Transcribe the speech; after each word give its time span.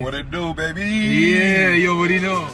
What 0.00 0.14
it 0.14 0.30
do, 0.30 0.52
baby? 0.52 0.82
Yeah, 0.82 1.70
you 1.70 1.98
already 1.98 2.20
know. 2.20 2.44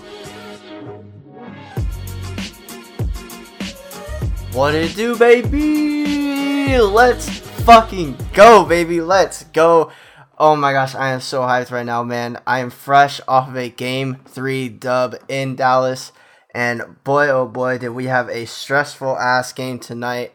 What 4.53 4.77
it 4.77 4.95
do, 4.95 5.19
baby? 5.19 6.79
Let's 6.79 7.29
fucking 7.29 8.17
go, 8.33 8.65
baby. 8.65 9.01
Let's 9.01 9.43
go. 9.43 9.91
Oh 10.39 10.55
my 10.55 10.73
gosh, 10.73 10.95
I 10.95 11.11
am 11.11 11.21
so 11.21 11.41
hyped 11.41 11.73
right 11.73 11.85
now, 11.85 12.05
man. 12.05 12.41
I 12.47 12.61
am 12.61 12.71
fresh 12.71 13.21
off 13.27 13.49
of 13.49 13.57
a 13.57 13.69
game 13.69 14.21
three 14.25 14.69
dub 14.69 15.17
in 15.27 15.57
Dallas. 15.57 16.13
And 16.55 17.03
boy, 17.03 17.29
oh 17.29 17.49
boy, 17.49 17.77
did 17.79 17.89
we 17.89 18.05
have 18.05 18.29
a 18.29 18.47
stressful 18.47 19.19
ass 19.19 19.53
game 19.53 19.81
tonight. 19.81 20.33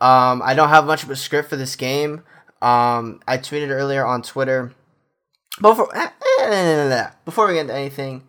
Um, 0.00 0.40
I 0.42 0.54
don't 0.54 0.70
have 0.70 0.86
much 0.86 1.02
of 1.02 1.10
a 1.10 1.16
script 1.16 1.50
for 1.50 1.56
this 1.56 1.76
game. 1.76 2.22
Um, 2.62 3.20
I 3.28 3.36
tweeted 3.36 3.68
earlier 3.68 4.06
on 4.06 4.22
Twitter. 4.22 4.72
Before, 5.60 5.94
eh, 5.96 6.00
eh, 6.00 6.37
eh, 6.37 6.37
before 7.26 7.46
we 7.46 7.52
get 7.52 7.60
into 7.60 7.74
anything, 7.74 8.26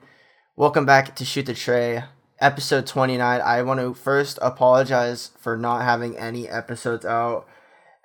welcome 0.57 0.85
back 0.85 1.15
to 1.15 1.23
Shoot 1.23 1.45
the 1.45 1.53
Tray, 1.53 2.03
episode 2.41 2.85
29. 2.85 3.39
I 3.39 3.61
want 3.61 3.79
to 3.79 3.93
first 3.93 4.37
apologize 4.41 5.31
for 5.39 5.55
not 5.55 5.83
having 5.83 6.17
any 6.17 6.45
episodes 6.49 7.05
out. 7.05 7.47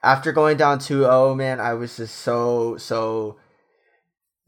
After 0.05 0.31
going 0.31 0.57
down 0.57 0.79
2 0.79 1.01
0, 1.01 1.35
man, 1.35 1.59
I 1.59 1.75
was 1.75 1.97
just 1.97 2.15
so, 2.15 2.77
so 2.77 3.39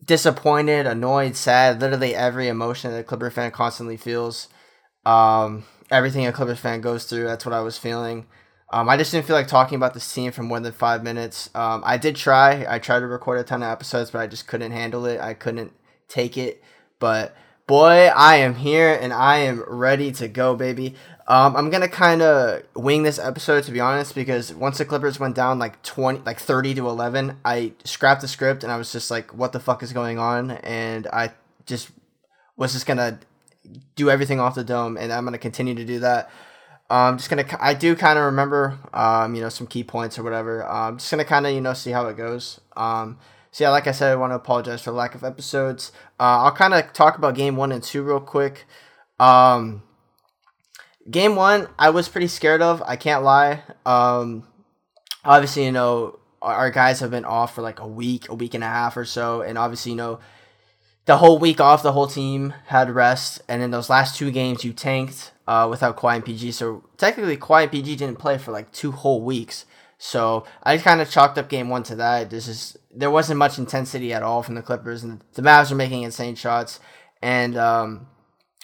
disappointed, 0.05 0.87
annoyed, 0.87 1.35
sad. 1.35 1.81
Literally 1.81 2.15
every 2.15 2.47
emotion 2.47 2.93
that 2.93 3.01
a 3.01 3.03
Clipper 3.03 3.33
fan 3.33 3.51
constantly 3.51 3.97
feels. 3.97 4.47
Um, 5.05 5.65
everything 5.91 6.29
a 6.29 6.33
Clippers 6.33 6.61
fan 6.61 6.81
goes 6.81 7.07
through, 7.07 7.25
that's 7.25 7.45
what 7.45 7.53
I 7.53 7.61
was 7.61 7.77
feeling. 7.77 8.27
Um, 8.73 8.89
I 8.89 8.97
just 8.97 9.13
didn't 9.13 9.27
feel 9.27 9.37
like 9.37 9.47
talking 9.47 9.77
about 9.77 9.95
the 9.95 10.01
scene 10.01 10.33
for 10.33 10.43
more 10.43 10.59
than 10.59 10.73
five 10.73 11.03
minutes. 11.05 11.51
Um, 11.55 11.83
I 11.87 11.97
did 11.99 12.17
try. 12.17 12.67
I 12.69 12.79
tried 12.79 13.01
to 13.01 13.07
record 13.07 13.39
a 13.39 13.45
ton 13.45 13.63
of 13.63 13.69
episodes, 13.69 14.11
but 14.11 14.21
I 14.21 14.27
just 14.27 14.49
couldn't 14.49 14.73
handle 14.73 15.07
it. 15.07 15.21
I 15.21 15.35
couldn't 15.35 15.73
take 16.09 16.37
it. 16.37 16.63
But 16.99 17.37
boy, 17.67 18.11
I 18.15 18.37
am 18.37 18.57
here 18.57 18.99
and 19.01 19.13
I 19.13 19.39
am 19.39 19.63
ready 19.69 20.11
to 20.13 20.29
go, 20.29 20.57
baby. 20.57 20.95
Um, 21.29 21.57
I'm 21.57 21.71
gonna 21.71 21.89
kind 21.89 22.23
of 22.23 22.63
wing 22.75 23.03
this 23.03 23.19
episode 23.19 23.65
to 23.65 23.73
be 23.73 23.81
honest, 23.81 24.15
because 24.15 24.55
once 24.55 24.79
the 24.79 24.85
Clippers 24.85 25.19
went 25.19 25.35
down 25.35 25.59
like 25.59 25.83
twenty, 25.83 26.21
like 26.25 26.39
thirty 26.39 26.75
to 26.75 26.89
eleven, 26.89 27.39
I 27.45 27.73
scrapped 27.85 28.21
the 28.21 28.29
script 28.29 28.63
and 28.63 28.73
I 28.73 28.77
was 28.77 28.93
just 28.93 29.11
like, 29.11 29.35
"What 29.35 29.53
the 29.53 29.61
fuck 29.61 29.83
is 29.83 29.93
going 29.93 30.19
on?" 30.19 30.53
And 30.53 31.09
I 31.09 31.33
just 31.67 31.91
was 32.57 32.73
just 32.73 32.87
gonna 32.87 33.19
do 33.97 34.09
everything 34.09 34.39
off 34.39 34.55
the 34.55 34.63
dome, 34.63 34.97
and 34.97 35.13
I'm 35.13 35.25
gonna 35.25 35.39
continue 35.39 35.75
to 35.75 35.85
do 35.85 35.99
that. 36.01 36.31
I'm 36.89 37.17
just 37.19 37.29
gonna. 37.29 37.45
I 37.61 37.75
do 37.75 37.97
kind 37.97 38.19
of 38.19 38.27
remember, 38.27 38.79
um, 38.93 39.35
you 39.35 39.41
know, 39.41 39.49
some 39.49 39.67
key 39.67 39.83
points 39.83 40.19
or 40.19 40.23
whatever. 40.23 40.65
I'm 40.67 40.99
just 40.99 41.11
gonna 41.11 41.25
kind 41.25 41.47
of, 41.47 41.53
you 41.53 41.61
know, 41.61 41.73
see 41.73 41.91
how 41.91 42.07
it 42.07 42.17
goes. 42.17 42.61
Um, 42.77 43.19
so 43.51 43.65
yeah, 43.65 43.71
like 43.71 43.87
I 43.87 43.93
said, 43.93 44.13
I 44.13 44.17
want 44.17 44.33
to 44.33 44.37
apologize 44.37 44.83
for 44.83 44.91
the 44.91 44.97
lack 44.97 45.15
of 45.15 45.25
episodes. 45.25 45.91
Uh, 46.21 46.45
I'll 46.45 46.53
kind 46.53 46.75
of 46.75 46.93
talk 46.93 47.17
about 47.17 47.35
game 47.35 47.57
one 47.57 47.73
and 47.73 47.83
two 47.83 48.03
real 48.03 48.21
quick. 48.21 48.67
Um, 49.19 49.83
game 51.11 51.37
one, 51.37 51.69
I 51.79 51.91
was 51.91 52.09
pretty 52.09 52.29
scared 52.29 52.63
of. 52.63 52.83
I 52.83 52.97
can't 52.97 53.25
lie. 53.25 53.63
Um, 53.85 54.47
obviously, 55.25 55.65
you 55.65 55.73
know, 55.73 56.19
our 56.43 56.71
guys 56.71 57.01
have 57.01 57.11
been 57.11 57.25
off 57.25 57.55
for 57.55 57.63
like 57.63 57.81
a 57.81 57.87
week, 57.87 58.29
a 58.29 58.35
week 58.35 58.55
and 58.55 58.63
a 58.63 58.69
half 58.69 58.97
or 58.97 59.05
so, 59.05 59.41
and 59.43 59.59
obviously, 59.59 59.93
you 59.93 59.97
know, 59.97 60.21
the 61.07 61.19
whole 61.19 61.39
week 61.39 61.61
off, 61.61 61.83
the 61.83 61.93
whole 61.93 62.09
team 62.09 62.53
had 62.67 62.91
rest, 62.91 63.41
and 63.49 63.63
in 63.63 63.71
those 63.71 63.89
last 63.89 64.17
two 64.17 64.31
games, 64.31 64.65
you 64.65 64.73
tanked 64.73 65.33
uh, 65.47 65.67
without 65.71 66.03
and 66.03 66.25
PG. 66.25 66.53
So 66.53 66.85
technically, 66.97 67.37
and 67.37 67.73
PG 67.73 67.97
didn't 67.97 68.19
play 68.19 68.39
for 68.39 68.53
like 68.53 68.73
two 68.73 68.93
whole 68.93 69.23
weeks. 69.23 69.65
So 69.99 70.45
I 70.63 70.77
kind 70.79 71.01
of 71.01 71.09
chalked 71.09 71.39
up 71.39 71.49
game 71.49 71.69
one 71.69 71.85
to 71.85 71.97
that. 71.97 72.29
This 72.29 72.49
is 72.49 72.77
there 72.95 73.11
wasn't 73.11 73.39
much 73.39 73.59
intensity 73.59 74.13
at 74.13 74.23
all 74.23 74.43
from 74.43 74.57
the 74.57 74.63
Clippers, 74.63 75.05
and 75.05 75.23
the 75.35 75.43
Mavs 75.43 75.71
are 75.71 75.77
making 75.77 76.03
insane 76.03 76.35
shots. 76.35 76.81
And 77.23 77.57
um, 77.57 78.09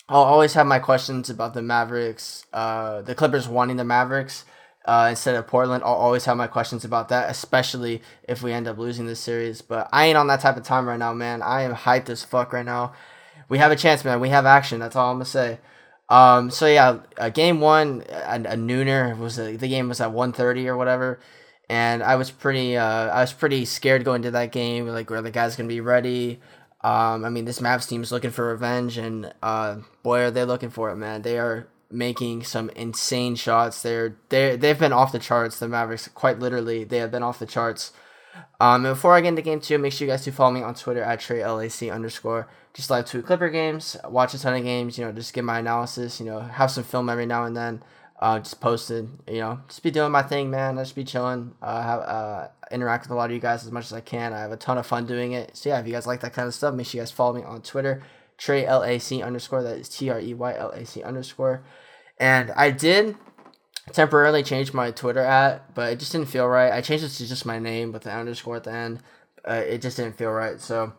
I'll 0.08 0.24
always 0.24 0.54
have 0.54 0.66
my 0.66 0.80
questions 0.80 1.30
about 1.30 1.54
the 1.54 1.62
Mavericks, 1.62 2.44
uh, 2.52 3.02
the 3.02 3.14
Clippers 3.14 3.48
wanting 3.48 3.76
the 3.76 3.84
Mavericks 3.84 4.44
uh, 4.84 5.06
instead 5.10 5.34
of 5.34 5.46
Portland. 5.46 5.82
I'll 5.84 5.92
always 5.94 6.24
have 6.24 6.36
my 6.36 6.46
questions 6.46 6.84
about 6.84 7.08
that, 7.08 7.30
especially 7.30 8.02
if 8.24 8.42
we 8.42 8.52
end 8.52 8.68
up 8.68 8.78
losing 8.78 9.06
this 9.06 9.20
series. 9.20 9.62
But 9.62 9.88
I 9.92 10.06
ain't 10.06 10.16
on 10.16 10.26
that 10.28 10.40
type 10.40 10.56
of 10.56 10.64
time 10.64 10.88
right 10.88 10.98
now, 10.98 11.12
man. 11.12 11.42
I 11.42 11.62
am 11.62 11.74
hyped 11.74 12.08
as 12.10 12.24
fuck 12.24 12.52
right 12.52 12.64
now. 12.64 12.92
We 13.48 13.58
have 13.58 13.72
a 13.72 13.76
chance, 13.76 14.04
man. 14.04 14.20
We 14.20 14.30
have 14.30 14.46
action. 14.46 14.80
That's 14.80 14.96
all 14.96 15.10
I'm 15.10 15.16
gonna 15.16 15.24
say. 15.26 15.58
Um, 16.08 16.50
so 16.50 16.66
yeah, 16.66 16.98
uh, 17.18 17.30
game 17.30 17.60
one, 17.60 18.04
a, 18.10 18.36
a 18.36 18.56
nooner 18.56 19.16
was 19.16 19.38
a, 19.38 19.56
the 19.56 19.68
game 19.68 19.88
was 19.88 20.00
at 20.00 20.10
1.30 20.10 20.66
or 20.66 20.76
whatever, 20.76 21.20
and 21.70 22.02
I 22.02 22.16
was 22.16 22.30
pretty 22.30 22.76
uh, 22.76 23.08
I 23.08 23.20
was 23.20 23.32
pretty 23.32 23.64
scared 23.64 24.04
going 24.04 24.22
to 24.22 24.30
that 24.32 24.52
game. 24.52 24.86
Like, 24.86 25.08
where 25.10 25.22
the 25.22 25.30
guys 25.30 25.56
gonna 25.56 25.68
be 25.68 25.80
ready? 25.80 26.40
Um, 26.82 27.24
I 27.24 27.30
mean, 27.30 27.44
this 27.44 27.60
Mavs 27.60 27.88
team 27.88 28.02
is 28.02 28.10
looking 28.10 28.30
for 28.30 28.48
revenge, 28.48 28.98
and 28.98 29.32
uh, 29.42 29.76
boy, 30.02 30.20
are 30.22 30.30
they 30.30 30.44
looking 30.44 30.70
for 30.70 30.90
it, 30.90 30.96
man. 30.96 31.22
They 31.22 31.38
are 31.38 31.68
making 31.92 32.44
some 32.44 32.70
insane 32.70 33.36
shots. 33.36 33.82
They're 33.82 34.16
they 34.30 34.56
they've 34.56 34.78
been 34.78 34.92
off 34.92 35.12
the 35.12 35.18
charts. 35.18 35.58
The 35.58 35.68
Mavericks, 35.68 36.08
quite 36.08 36.38
literally, 36.38 36.84
they 36.84 36.98
have 36.98 37.10
been 37.10 37.22
off 37.22 37.38
the 37.38 37.46
charts. 37.46 37.92
Um, 38.60 38.86
and 38.86 38.94
before 38.94 39.14
I 39.14 39.20
get 39.20 39.28
into 39.28 39.42
game 39.42 39.60
two, 39.60 39.78
make 39.78 39.92
sure 39.92 40.06
you 40.06 40.12
guys 40.12 40.24
do 40.24 40.32
follow 40.32 40.52
me 40.52 40.62
on 40.62 40.74
Twitter 40.74 41.02
at 41.02 41.20
TreyLAC 41.20 41.92
underscore. 41.92 42.48
Just 42.72 42.88
live 42.88 43.04
tweet 43.04 43.26
Clipper 43.26 43.50
games, 43.50 43.96
watch 44.04 44.32
a 44.32 44.38
ton 44.38 44.54
of 44.54 44.64
games, 44.64 44.96
you 44.96 45.04
know, 45.04 45.12
just 45.12 45.34
get 45.34 45.44
my 45.44 45.58
analysis, 45.58 46.18
you 46.18 46.24
know, 46.24 46.40
have 46.40 46.70
some 46.70 46.84
film 46.84 47.10
every 47.10 47.26
now 47.26 47.44
and 47.44 47.54
then. 47.54 47.82
Uh, 48.18 48.38
just 48.38 48.60
posted, 48.60 49.10
you 49.26 49.40
know, 49.40 49.60
just 49.66 49.82
be 49.82 49.90
doing 49.90 50.12
my 50.12 50.22
thing, 50.22 50.48
man. 50.48 50.78
I 50.78 50.82
just 50.82 50.94
be 50.94 51.02
chilling. 51.02 51.54
Uh, 51.60 51.82
have 51.82 52.00
uh, 52.00 52.48
interact 52.70 53.04
with 53.04 53.10
a 53.10 53.14
lot 53.16 53.30
of 53.30 53.32
you 53.32 53.40
guys 53.40 53.66
as 53.66 53.72
much 53.72 53.86
as 53.86 53.92
I 53.92 54.00
can. 54.00 54.32
I 54.32 54.38
have 54.38 54.52
a 54.52 54.56
ton 54.56 54.78
of 54.78 54.86
fun 54.86 55.06
doing 55.06 55.32
it. 55.32 55.56
So 55.56 55.70
yeah, 55.70 55.80
if 55.80 55.86
you 55.88 55.92
guys 55.92 56.06
like 56.06 56.20
that 56.20 56.32
kind 56.32 56.46
of 56.46 56.54
stuff, 56.54 56.72
make 56.72 56.86
sure 56.86 57.00
you 57.00 57.02
guys 57.02 57.10
follow 57.10 57.34
me 57.34 57.42
on 57.42 57.62
Twitter, 57.62 58.00
Trey 58.38 58.64
L 58.64 58.84
A 58.84 59.00
C 59.00 59.22
underscore. 59.22 59.64
That 59.64 59.76
is 59.76 59.88
T 59.88 60.08
R 60.08 60.20
E 60.20 60.34
Y 60.34 60.54
L 60.56 60.70
A 60.70 60.86
C 60.86 61.02
underscore. 61.02 61.64
And 62.22 62.52
I 62.52 62.70
did 62.70 63.16
temporarily 63.90 64.44
change 64.44 64.72
my 64.72 64.92
Twitter 64.92 65.18
at, 65.18 65.74
but 65.74 65.92
it 65.92 65.98
just 65.98 66.12
didn't 66.12 66.28
feel 66.28 66.46
right. 66.46 66.72
I 66.72 66.80
changed 66.80 67.02
it 67.02 67.08
to 67.08 67.26
just 67.26 67.44
my 67.44 67.58
name 67.58 67.90
with 67.90 68.02
the 68.02 68.12
underscore 68.12 68.54
at 68.54 68.62
the 68.62 68.72
end. 68.72 69.00
Uh, 69.44 69.54
it 69.54 69.82
just 69.82 69.96
didn't 69.96 70.16
feel 70.16 70.30
right. 70.30 70.60
So, 70.60 70.92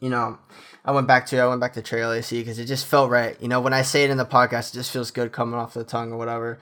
you 0.00 0.10
know, 0.10 0.40
I 0.84 0.90
went 0.90 1.06
back 1.06 1.26
to 1.26 1.38
I 1.38 1.46
went 1.46 1.60
back 1.60 1.74
to 1.74 1.82
TreyLAC 1.82 2.40
because 2.40 2.58
it 2.58 2.64
just 2.64 2.84
felt 2.84 3.12
right. 3.12 3.40
You 3.40 3.46
know, 3.46 3.60
when 3.60 3.72
I 3.72 3.82
say 3.82 4.02
it 4.02 4.10
in 4.10 4.16
the 4.16 4.26
podcast, 4.26 4.72
it 4.72 4.74
just 4.74 4.90
feels 4.90 5.12
good 5.12 5.30
coming 5.30 5.54
off 5.54 5.72
the 5.72 5.84
tongue 5.84 6.12
or 6.12 6.16
whatever. 6.16 6.58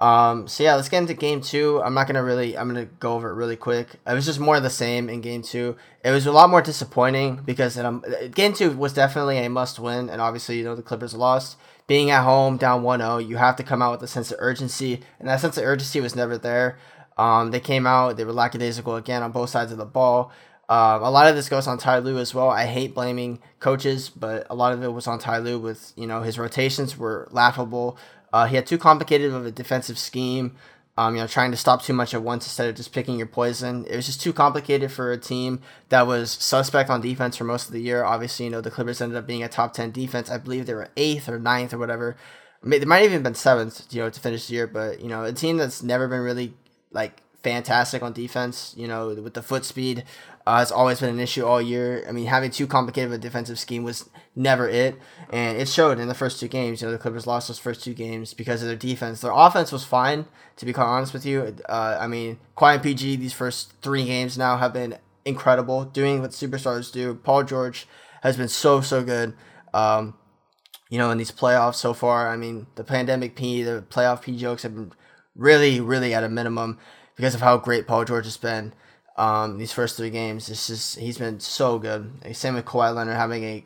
Um, 0.00 0.48
so 0.48 0.64
yeah, 0.64 0.76
let's 0.76 0.88
get 0.88 1.02
into 1.02 1.12
game 1.12 1.42
two. 1.42 1.82
I'm 1.82 1.92
not 1.92 2.06
gonna 2.06 2.24
really, 2.24 2.56
I'm 2.56 2.68
gonna 2.68 2.86
go 2.86 3.12
over 3.12 3.28
it 3.28 3.34
really 3.34 3.56
quick. 3.56 3.96
It 4.06 4.14
was 4.14 4.24
just 4.24 4.40
more 4.40 4.56
of 4.56 4.62
the 4.62 4.70
same 4.70 5.10
in 5.10 5.20
game 5.20 5.42
two. 5.42 5.76
It 6.02 6.10
was 6.10 6.24
a 6.24 6.32
lot 6.32 6.48
more 6.48 6.62
disappointing 6.62 7.42
because 7.44 7.76
it, 7.76 7.84
um, 7.84 8.02
game 8.32 8.54
two 8.54 8.70
was 8.70 8.94
definitely 8.94 9.36
a 9.36 9.50
must 9.50 9.78
win, 9.78 10.08
and 10.08 10.22
obviously 10.22 10.56
you 10.56 10.64
know 10.64 10.74
the 10.74 10.80
Clippers 10.80 11.12
lost 11.12 11.58
being 11.90 12.12
at 12.12 12.22
home 12.22 12.56
down 12.56 12.84
1-0, 12.84 13.26
you 13.26 13.36
have 13.36 13.56
to 13.56 13.64
come 13.64 13.82
out 13.82 13.90
with 13.90 14.00
a 14.00 14.06
sense 14.06 14.30
of 14.30 14.38
urgency, 14.38 15.00
and 15.18 15.28
that 15.28 15.40
sense 15.40 15.58
of 15.58 15.64
urgency 15.64 16.00
was 16.00 16.14
never 16.14 16.38
there. 16.38 16.78
Um, 17.18 17.50
they 17.50 17.58
came 17.58 17.84
out, 17.84 18.16
they 18.16 18.24
were 18.24 18.32
lackadaisical 18.32 18.94
again 18.94 19.24
on 19.24 19.32
both 19.32 19.50
sides 19.50 19.72
of 19.72 19.78
the 19.78 19.84
ball. 19.84 20.30
Um, 20.68 21.02
a 21.02 21.10
lot 21.10 21.26
of 21.26 21.34
this 21.34 21.48
goes 21.48 21.66
on 21.66 21.78
Ty 21.78 21.98
Lue 21.98 22.18
as 22.18 22.32
well. 22.32 22.48
I 22.48 22.66
hate 22.66 22.94
blaming 22.94 23.40
coaches, 23.58 24.08
but 24.08 24.46
a 24.48 24.54
lot 24.54 24.72
of 24.72 24.84
it 24.84 24.92
was 24.92 25.08
on 25.08 25.18
Ty 25.18 25.38
Lue 25.38 25.58
with, 25.58 25.92
you 25.96 26.06
know, 26.06 26.22
his 26.22 26.38
rotations 26.38 26.96
were 26.96 27.26
laughable. 27.32 27.98
Uh, 28.32 28.46
he 28.46 28.54
had 28.54 28.68
too 28.68 28.78
complicated 28.78 29.32
of 29.32 29.44
a 29.44 29.50
defensive 29.50 29.98
scheme 29.98 30.54
um, 31.00 31.16
you 31.16 31.22
know, 31.22 31.26
trying 31.26 31.50
to 31.50 31.56
stop 31.56 31.82
too 31.82 31.94
much 31.94 32.12
at 32.12 32.22
once 32.22 32.44
instead 32.44 32.68
of 32.68 32.76
just 32.76 32.92
picking 32.92 33.16
your 33.16 33.26
poison. 33.26 33.86
It 33.86 33.96
was 33.96 34.04
just 34.04 34.20
too 34.20 34.34
complicated 34.34 34.92
for 34.92 35.12
a 35.12 35.16
team 35.16 35.62
that 35.88 36.06
was 36.06 36.30
suspect 36.30 36.90
on 36.90 37.00
defense 37.00 37.38
for 37.38 37.44
most 37.44 37.68
of 37.68 37.72
the 37.72 37.80
year. 37.80 38.04
Obviously, 38.04 38.44
you 38.44 38.50
know, 38.50 38.60
the 38.60 38.70
Clippers 38.70 39.00
ended 39.00 39.16
up 39.16 39.26
being 39.26 39.42
a 39.42 39.48
top 39.48 39.72
10 39.72 39.92
defense. 39.92 40.30
I 40.30 40.36
believe 40.36 40.66
they 40.66 40.74
were 40.74 40.90
eighth 40.98 41.26
or 41.26 41.38
ninth 41.38 41.72
or 41.72 41.78
whatever. 41.78 42.18
They 42.62 42.84
might 42.84 42.98
have 42.98 43.12
even 43.12 43.22
been 43.22 43.34
seventh, 43.34 43.86
you 43.90 44.02
know, 44.02 44.10
to 44.10 44.20
finish 44.20 44.48
the 44.48 44.52
year. 44.52 44.66
But, 44.66 45.00
you 45.00 45.08
know, 45.08 45.24
a 45.24 45.32
team 45.32 45.56
that's 45.56 45.82
never 45.82 46.06
been 46.06 46.20
really, 46.20 46.52
like, 46.92 47.22
fantastic 47.42 48.02
on 48.02 48.12
defense, 48.12 48.74
you 48.76 48.86
know, 48.86 49.08
with 49.08 49.32
the 49.32 49.42
foot 49.42 49.64
speed 49.64 50.04
uh, 50.46 50.58
has 50.58 50.72
always 50.72 51.00
been 51.00 51.10
an 51.10 51.20
issue 51.20 51.44
all 51.44 51.60
year. 51.60 52.04
I 52.08 52.12
mean, 52.12 52.26
having 52.26 52.50
too 52.50 52.66
complicated 52.66 53.08
of 53.10 53.18
a 53.18 53.18
defensive 53.18 53.58
scheme 53.58 53.84
was 53.84 54.08
never 54.34 54.68
it, 54.68 54.96
and 55.30 55.58
it 55.58 55.68
showed 55.68 55.98
in 55.98 56.08
the 56.08 56.14
first 56.14 56.40
two 56.40 56.48
games. 56.48 56.80
You 56.80 56.88
know, 56.88 56.92
the 56.92 56.98
Clippers 56.98 57.26
lost 57.26 57.48
those 57.48 57.58
first 57.58 57.84
two 57.84 57.94
games 57.94 58.32
because 58.32 58.62
of 58.62 58.68
their 58.68 58.76
defense. 58.76 59.20
Their 59.20 59.32
offense 59.34 59.70
was 59.70 59.84
fine, 59.84 60.26
to 60.56 60.66
be 60.66 60.72
quite 60.72 60.86
honest 60.86 61.12
with 61.12 61.26
you. 61.26 61.56
Uh, 61.68 61.98
I 62.00 62.06
mean, 62.06 62.38
and 62.60 62.82
PG 62.82 63.16
these 63.16 63.32
first 63.32 63.74
three 63.82 64.04
games 64.04 64.38
now 64.38 64.56
have 64.56 64.72
been 64.72 64.96
incredible, 65.24 65.84
doing 65.84 66.22
what 66.22 66.30
superstars 66.30 66.90
do. 66.90 67.14
Paul 67.14 67.44
George 67.44 67.86
has 68.22 68.36
been 68.36 68.48
so 68.48 68.80
so 68.80 69.02
good. 69.02 69.34
Um, 69.74 70.14
you 70.88 70.98
know, 70.98 71.10
in 71.10 71.18
these 71.18 71.30
playoffs 71.30 71.76
so 71.76 71.94
far, 71.94 72.28
I 72.28 72.36
mean, 72.36 72.66
the 72.74 72.84
pandemic 72.84 73.36
P, 73.36 73.62
the 73.62 73.84
playoff 73.88 74.22
P 74.22 74.36
jokes 74.36 74.64
have 74.64 74.74
been 74.74 74.92
really, 75.36 75.80
really 75.80 76.12
at 76.12 76.24
a 76.24 76.28
minimum 76.28 76.78
because 77.14 77.34
of 77.34 77.40
how 77.40 77.58
great 77.58 77.86
Paul 77.86 78.04
George 78.04 78.24
has 78.24 78.36
been 78.36 78.72
um, 79.20 79.58
these 79.58 79.70
first 79.70 79.98
three 79.98 80.08
games. 80.08 80.48
It's 80.48 80.66
just 80.66 80.98
he's 80.98 81.18
been 81.18 81.40
so 81.40 81.78
good. 81.78 82.10
Same 82.34 82.54
with 82.54 82.64
Kawhi 82.64 82.94
Leonard 82.94 83.16
having 83.16 83.44
a 83.44 83.64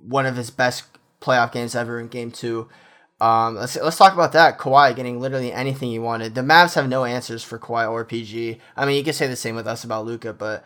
one 0.00 0.26
of 0.26 0.36
his 0.36 0.50
best 0.50 0.84
playoff 1.20 1.50
games 1.50 1.74
ever 1.74 1.98
in 1.98 2.06
Game 2.06 2.30
Two. 2.30 2.68
Um, 3.20 3.56
let's 3.56 3.76
let's 3.76 3.96
talk 3.96 4.14
about 4.14 4.32
that. 4.32 4.58
Kawhi 4.58 4.94
getting 4.94 5.20
literally 5.20 5.52
anything 5.52 5.90
he 5.90 5.98
wanted. 5.98 6.36
The 6.36 6.40
Mavs 6.42 6.74
have 6.74 6.88
no 6.88 7.04
answers 7.04 7.42
for 7.42 7.58
Kawhi 7.58 7.90
or 7.90 8.04
PG. 8.04 8.60
I 8.76 8.86
mean, 8.86 8.96
you 8.96 9.02
could 9.02 9.16
say 9.16 9.26
the 9.26 9.34
same 9.34 9.56
with 9.56 9.66
us 9.66 9.82
about 9.82 10.06
Luka, 10.06 10.32
but 10.32 10.64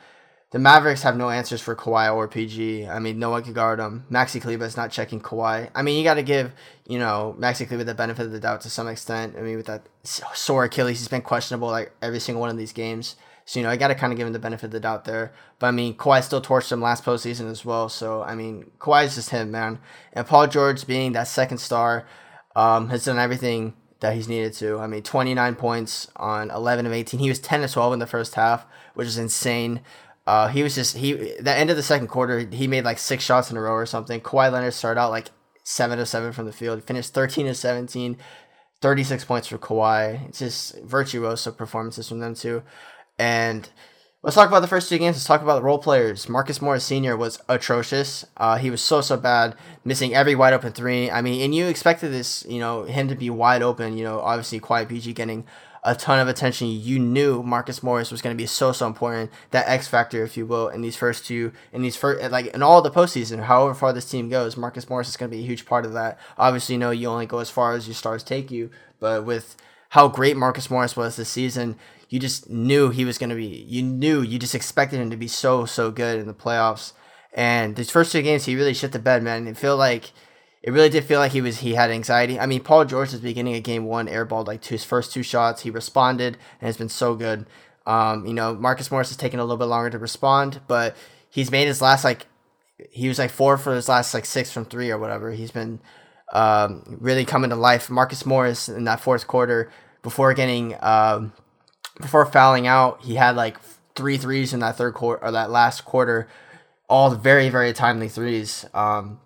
the 0.53 0.59
Mavericks 0.59 1.03
have 1.03 1.17
no 1.17 1.29
answers 1.29 1.61
for 1.61 1.75
Kawhi 1.75 2.15
or 2.15 2.29
PG. 2.29 2.87
I 2.87 2.99
mean, 2.99 3.19
no 3.19 3.31
one 3.31 3.43
can 3.43 3.53
guard 3.53 3.79
them. 3.79 4.07
Maxi 4.11 4.41
Kleber 4.41 4.65
is 4.65 4.77
not 4.77 4.93
checking 4.93 5.21
Kawhi. 5.21 5.71
I 5.75 5.83
mean, 5.83 5.99
you 5.99 6.05
got 6.05 6.15
to 6.15 6.23
give 6.23 6.53
you 6.87 6.99
know 6.99 7.35
Maxi 7.39 7.67
Kleber 7.67 7.85
the 7.85 7.95
benefit 7.95 8.27
of 8.27 8.33
the 8.33 8.41
doubt 8.41 8.61
to 8.63 8.71
some 8.71 8.89
extent. 8.89 9.35
I 9.37 9.43
mean, 9.43 9.57
with 9.57 9.67
that 9.67 9.87
sore 10.03 10.65
Achilles, 10.65 10.99
he's 10.99 11.09
been 11.09 11.23
questionable 11.23 11.69
like 11.69 11.93
every 12.01 12.21
single 12.21 12.41
one 12.41 12.51
of 12.51 12.57
these 12.57 12.73
games. 12.73 13.17
So 13.45 13.61
you 13.61 13.65
know, 13.65 13.71
I 13.71 13.77
got 13.77 13.89
to 13.89 13.95
kind 13.95 14.13
of 14.13 14.17
give 14.17 14.27
him 14.27 14.33
the 14.33 14.41
benefit 14.41 14.67
of 14.67 14.71
the 14.73 14.81
doubt 14.81 15.05
there. 15.05 15.33
But 15.59 15.69
I 15.69 15.71
mean, 15.71 15.95
Kawhi 15.95 16.23
still 16.23 16.43
torched 16.43 16.73
him 16.73 16.81
last 16.81 17.05
postseason 17.05 17.51
as 17.51 17.65
well. 17.65 17.89
So 17.89 18.23
I 18.23 18.35
mean, 18.35 18.71
Kawhi 18.79 19.05
is 19.05 19.15
just 19.15 19.31
him, 19.31 19.51
man. 19.51 19.79
And 20.13 20.27
Paul 20.27 20.47
George 20.47 20.87
being 20.87 21.13
that 21.13 21.29
second 21.29 21.59
star, 21.59 22.07
um, 22.57 22.89
has 22.89 23.05
done 23.05 23.19
everything 23.19 23.75
that 24.01 24.15
he's 24.15 24.29
needed 24.29 24.55
to. 24.55 24.79
I 24.79 24.87
mean, 24.87 25.03
29 25.03 25.55
points 25.55 26.09
on 26.17 26.51
11 26.51 26.87
of 26.87 26.93
18. 26.93 27.21
He 27.21 27.29
was 27.29 27.39
10 27.39 27.61
to 27.61 27.69
12 27.69 27.93
in 27.93 27.99
the 27.99 28.07
first 28.07 28.35
half, 28.35 28.67
which 28.95 29.07
is 29.07 29.19
insane. 29.19 29.81
Uh, 30.27 30.49
he 30.49 30.63
was 30.63 30.75
just 30.75 30.97
he 30.97 31.13
the 31.13 31.55
end 31.55 31.71
of 31.71 31.77
the 31.77 31.83
second 31.83 32.09
quarter. 32.09 32.41
He 32.41 32.67
made 32.67 32.85
like 32.85 32.99
six 32.99 33.23
shots 33.23 33.51
in 33.51 33.57
a 33.57 33.61
row 33.61 33.75
or 33.75 33.87
something. 33.87 34.21
Kawhi 34.21 34.51
Leonard 34.51 34.75
started 34.75 35.01
out 35.01 35.11
like 35.11 35.29
seven 35.63 35.99
to 35.99 36.07
seven 36.07 36.33
from 36.33 36.47
the 36.47 36.53
field. 36.53 36.83
Finished 36.83 37.15
13 37.15 37.47
to 37.47 37.55
17, 37.55 38.17
36 38.81 39.25
points 39.25 39.49
for 39.49 39.59
Kawhi. 39.59 40.29
It's 40.29 40.41
just 40.41 40.81
virtuoso 40.83 41.53
performances 41.53 42.09
from 42.09 42.19
them 42.19 42.35
too. 42.35 42.65
And 43.19 43.69
let's 44.23 44.35
talk 44.35 44.49
about 44.49 44.61
the 44.61 44.69
first 44.69 44.89
two 44.89 44.99
games. 44.99 45.17
Let's 45.17 45.27
talk 45.27 45.43
about 45.43 45.57
the 45.57 45.63
role 45.63 45.79
players. 45.79 46.29
Marcus 46.29 46.61
Morris 46.61 46.85
Sr. 46.85 47.17
was 47.17 47.41
atrocious. 47.49 48.27
Uh, 48.37 48.57
he 48.59 48.69
was 48.69 48.83
so 48.83 49.01
so 49.01 49.17
bad, 49.17 49.55
missing 49.85 50.13
every 50.13 50.35
wide 50.35 50.55
open 50.55 50.73
three. 50.73 51.09
I 51.09 51.23
mean, 51.23 51.41
and 51.41 51.55
you 51.55 51.67
expected 51.67 52.09
this, 52.09 52.45
you 52.49 52.59
know, 52.59 52.83
him 52.83 53.07
to 53.09 53.15
be 53.15 53.31
wide 53.31 53.63
open. 53.63 53.97
You 53.97 54.03
know, 54.03 54.19
obviously 54.21 54.59
Kawhi 54.59 54.89
PG 54.89 55.13
getting 55.13 55.45
a 55.87 55.95
ton 55.95 56.19
of 56.19 56.27
attention. 56.27 56.67
You 56.69 56.99
knew 56.99 57.45
Marcus 57.45 57.81
Morris 57.81 58.11
was 58.11 58.21
going 58.21 58.37
to 58.37 58.43
be 58.43 58.47
so 58.47 58.73
so 58.73 58.89
important, 58.89 59.31
that 59.53 59.69
X 59.69 59.87
factor, 59.87 60.25
if 60.25 60.37
you 60.37 60.45
will, 60.45 60.69
in 60.69 60.83
these 60.83 60.97
first 60.97 61.25
two, 61.25 61.53
in 61.73 61.81
these 61.81 61.97
first 61.97 62.31
like 62.31 62.47
in 62.49 62.63
all 62.63 62.83
the 62.83 62.91
postseason. 62.91 63.45
However 63.45 63.73
far 63.73 63.93
this 63.93 64.11
team 64.11 64.29
goes, 64.29 64.57
Marcus 64.57 64.91
Morris 64.91 65.09
is 65.09 65.17
going 65.17 65.31
to 65.31 65.37
be 65.37 65.43
a 65.43 65.47
huge 65.47 65.65
part 65.65 65.87
of 65.87 65.93
that. 65.93 66.19
Obviously, 66.37 66.75
you 66.75 66.81
know 66.81 66.91
you 66.91 67.09
only 67.09 67.27
go 67.27 67.39
as 67.39 67.51
far 67.51 67.73
as 67.73 67.87
your 67.87 67.95
stars 67.95 68.25
take 68.25 68.51
you, 68.51 68.71
but 68.99 69.25
with 69.25 69.57
how 69.91 70.09
great 70.09 70.37
Marcus 70.37 70.69
Morris 70.69 70.97
was 70.97 71.15
this 71.15 71.29
season, 71.29 71.77
you 72.09 72.19
just 72.19 72.51
knew 72.51 72.91
he 72.91 73.05
was 73.05 73.17
going 73.17 73.31
to 73.31 73.37
be. 73.37 73.65
You 73.69 73.83
knew 73.83 74.21
you 74.23 74.41
just 74.41 74.57
expected 74.57 75.01
him 75.01 75.11
to 75.11 75.17
be 75.17 75.29
so 75.29 75.67
so 75.67 75.93
good 75.93 76.19
in 76.19 76.27
the 76.27 76.35
playoffs. 76.35 76.93
And 77.33 77.77
these 77.77 77.91
first 77.91 78.11
two 78.11 78.23
games, 78.23 78.47
he 78.47 78.57
really 78.57 78.75
shit 78.75 78.91
the 78.93 78.99
bed, 78.99 79.23
man. 79.23 79.47
It 79.47 79.57
felt 79.57 79.79
like 79.79 80.11
it 80.67 80.73
really 80.73 80.89
did 80.89 81.05
feel 81.05 81.21
like 81.21 81.31
he 81.31 81.41
was 81.41 81.61
he 81.61 81.75
had 81.75 81.93
anxiety. 81.93 82.41
I 82.41 82.47
mean, 82.47 82.61
Paul 82.61 82.85
George 82.85 83.15
is 83.15 83.21
beginning 83.21 83.57
of 83.57 83.63
game 83.63 83.85
one 83.85 84.09
airballed 84.09 84.49
like 84.49 84.65
his 84.65 84.83
first 84.83 85.13
two 85.13 85.23
shots. 85.23 85.63
He 85.63 85.71
responded 85.71 86.37
and 86.61 86.67
has 86.67 86.77
been 86.77 86.89
so 86.89 87.15
good. 87.15 87.47
Um, 87.87 88.27
you 88.27 88.35
know, 88.35 88.53
Marcus 88.53 88.91
Morris 88.91 89.11
has 89.11 89.17
taken 89.17 89.39
a 89.39 89.45
little 89.45 89.59
bit 89.59 89.67
longer 89.67 89.91
to 89.91 89.99
respond, 89.99 90.61
but 90.67 90.97
he's 91.31 91.53
made 91.53 91.69
his 91.69 91.81
last 91.81 92.03
like 92.03 92.27
he 92.91 93.07
was 93.07 93.17
like 93.17 93.31
four 93.31 93.57
for 93.57 93.77
his 93.77 93.89
last 93.89 94.13
like 94.13 94.25
six 94.25 94.51
from 94.51 94.65
three 94.65 94.91
or 94.91 94.99
whatever. 94.99 95.31
He's 95.31 95.53
been 95.53 95.79
um, 96.33 96.99
really 97.01 97.25
coming 97.25 97.51
to 97.51 97.57
life. 97.57 97.89
Marcus 97.89 98.27
Morris 98.27 98.69
in 98.69 98.83
that 98.85 98.99
fourth 98.99 99.29
quarter 99.29 99.71
before 100.03 100.35
getting 100.35 100.75
um, 100.81 101.33
before 102.01 102.27
fouling 102.27 102.67
out, 102.67 103.05
he 103.05 103.15
had 103.15 103.37
like 103.37 103.57
three 103.95 104.19
threes 104.19 104.53
in 104.53 104.59
that 104.61 104.77
third 104.77 104.95
quarter 104.95 105.25
or 105.25 105.31
that 105.31 105.49
last 105.49 105.85
quarter, 105.85 106.27
all 106.89 107.11
very 107.11 107.51
very 107.51 107.73
timely 107.73 108.09
threes. 108.09 108.65
Um, 108.75 109.21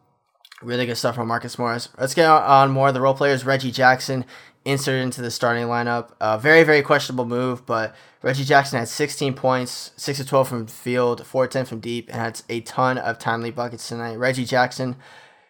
Really 0.63 0.85
good 0.85 0.97
stuff 0.97 1.15
from 1.15 1.29
Marcus 1.29 1.59
Morris. 1.59 1.89
Let's 1.99 2.15
get 2.15 2.29
on 2.29 2.71
more 2.71 2.89
of 2.89 2.95
the 2.95 3.01
role 3.01 3.15
players. 3.15 3.47
Reggie 3.47 3.71
Jackson 3.71 4.27
inserted 4.65 5.03
into 5.03 5.23
the 5.23 5.31
starting 5.31 5.65
lineup. 5.67 6.11
Uh, 6.21 6.37
very, 6.37 6.65
very 6.65 6.83
questionable 6.83 7.25
move, 7.25 7.65
but 7.65 7.95
Reggie 8.23 8.45
Jackson 8.45 8.79
had 8.79 8.89
16 8.89 9.33
points, 9.35 9.93
6 9.97 10.21
of 10.21 10.29
12 10.29 10.49
from 10.49 10.67
field, 10.67 11.27
4 11.27 11.47
10 11.47 11.65
from 11.65 11.81
deep, 11.81 12.09
and 12.09 12.17
had 12.17 12.43
a 12.51 12.61
ton 12.61 12.99
of 12.99 13.19
timely 13.19 13.51
buckets 13.51 13.89
tonight. 13.89 14.17
Reggie 14.17 14.45
Jackson 14.45 14.97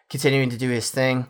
continuing 0.09 0.49
to 0.49 0.57
do 0.57 0.69
his 0.69 0.89
thing. 0.89 1.27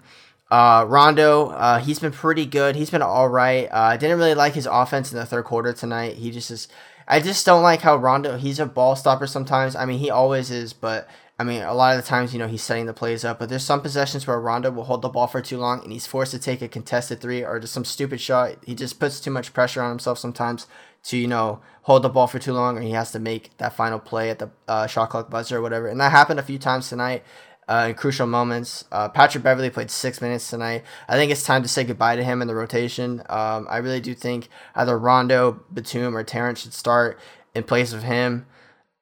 Uh, 0.51 0.85
Rondo, 0.87 1.47
uh, 1.47 1.79
he's 1.79 1.97
been 1.97 2.11
pretty 2.11 2.45
good. 2.45 2.75
He's 2.75 2.89
been 2.89 3.01
all 3.01 3.29
right. 3.29 3.67
Uh, 3.71 3.77
I 3.77 3.97
didn't 3.97 4.19
really 4.19 4.35
like 4.35 4.53
his 4.53 4.67
offense 4.67 5.11
in 5.11 5.17
the 5.17 5.25
third 5.25 5.45
quarter 5.45 5.73
tonight. 5.73 6.17
He 6.17 6.29
just 6.29 6.51
is. 6.51 6.67
I 7.07 7.19
just 7.19 7.45
don't 7.45 7.63
like 7.63 7.81
how 7.81 7.95
Rondo. 7.95 8.37
He's 8.37 8.59
a 8.59 8.65
ball 8.65 8.95
stopper 8.95 9.27
sometimes. 9.27 9.75
I 9.75 9.85
mean, 9.85 9.99
he 9.99 10.09
always 10.09 10.51
is, 10.51 10.73
but 10.73 11.07
I 11.41 11.43
mean, 11.43 11.63
a 11.63 11.73
lot 11.73 11.97
of 11.97 12.03
the 12.03 12.07
times, 12.07 12.33
you 12.33 12.39
know, 12.39 12.47
he's 12.47 12.61
setting 12.61 12.85
the 12.85 12.93
plays 12.93 13.25
up, 13.25 13.39
but 13.39 13.49
there's 13.49 13.65
some 13.65 13.81
possessions 13.81 14.27
where 14.27 14.39
Rondo 14.39 14.69
will 14.69 14.83
hold 14.83 15.01
the 15.01 15.09
ball 15.09 15.25
for 15.25 15.41
too 15.41 15.57
long 15.57 15.81
and 15.81 15.91
he's 15.91 16.05
forced 16.05 16.33
to 16.33 16.39
take 16.39 16.61
a 16.61 16.67
contested 16.67 17.19
three 17.19 17.43
or 17.43 17.59
just 17.59 17.73
some 17.73 17.83
stupid 17.83 18.21
shot. 18.21 18.57
He 18.63 18.75
just 18.75 18.99
puts 18.99 19.19
too 19.19 19.31
much 19.31 19.51
pressure 19.51 19.81
on 19.81 19.89
himself 19.89 20.19
sometimes 20.19 20.67
to, 21.05 21.17
you 21.17 21.27
know, 21.27 21.59
hold 21.81 22.03
the 22.03 22.09
ball 22.09 22.27
for 22.27 22.37
too 22.37 22.53
long 22.53 22.77
or 22.77 22.81
he 22.81 22.91
has 22.91 23.11
to 23.13 23.19
make 23.19 23.57
that 23.57 23.75
final 23.75 23.97
play 23.97 24.29
at 24.29 24.37
the 24.37 24.51
uh, 24.67 24.85
shot 24.85 25.09
clock 25.09 25.31
buzzer 25.31 25.57
or 25.57 25.61
whatever. 25.63 25.87
And 25.87 25.99
that 25.99 26.11
happened 26.11 26.39
a 26.39 26.43
few 26.43 26.59
times 26.59 26.89
tonight 26.89 27.23
uh, 27.67 27.87
in 27.89 27.95
crucial 27.95 28.27
moments. 28.27 28.85
Uh, 28.91 29.09
Patrick 29.09 29.43
Beverley 29.43 29.71
played 29.71 29.89
six 29.89 30.21
minutes 30.21 30.47
tonight. 30.47 30.83
I 31.07 31.15
think 31.15 31.31
it's 31.31 31.43
time 31.43 31.63
to 31.63 31.67
say 31.67 31.83
goodbye 31.83 32.17
to 32.17 32.23
him 32.23 32.43
in 32.43 32.47
the 32.47 32.53
rotation. 32.53 33.23
Um, 33.29 33.65
I 33.67 33.77
really 33.77 33.99
do 33.99 34.13
think 34.13 34.47
either 34.75 34.95
Rondo, 34.95 35.63
Batum, 35.73 36.15
or 36.15 36.23
Terrence 36.23 36.61
should 36.61 36.75
start 36.75 37.19
in 37.55 37.63
place 37.63 37.93
of 37.93 38.03
him. 38.03 38.45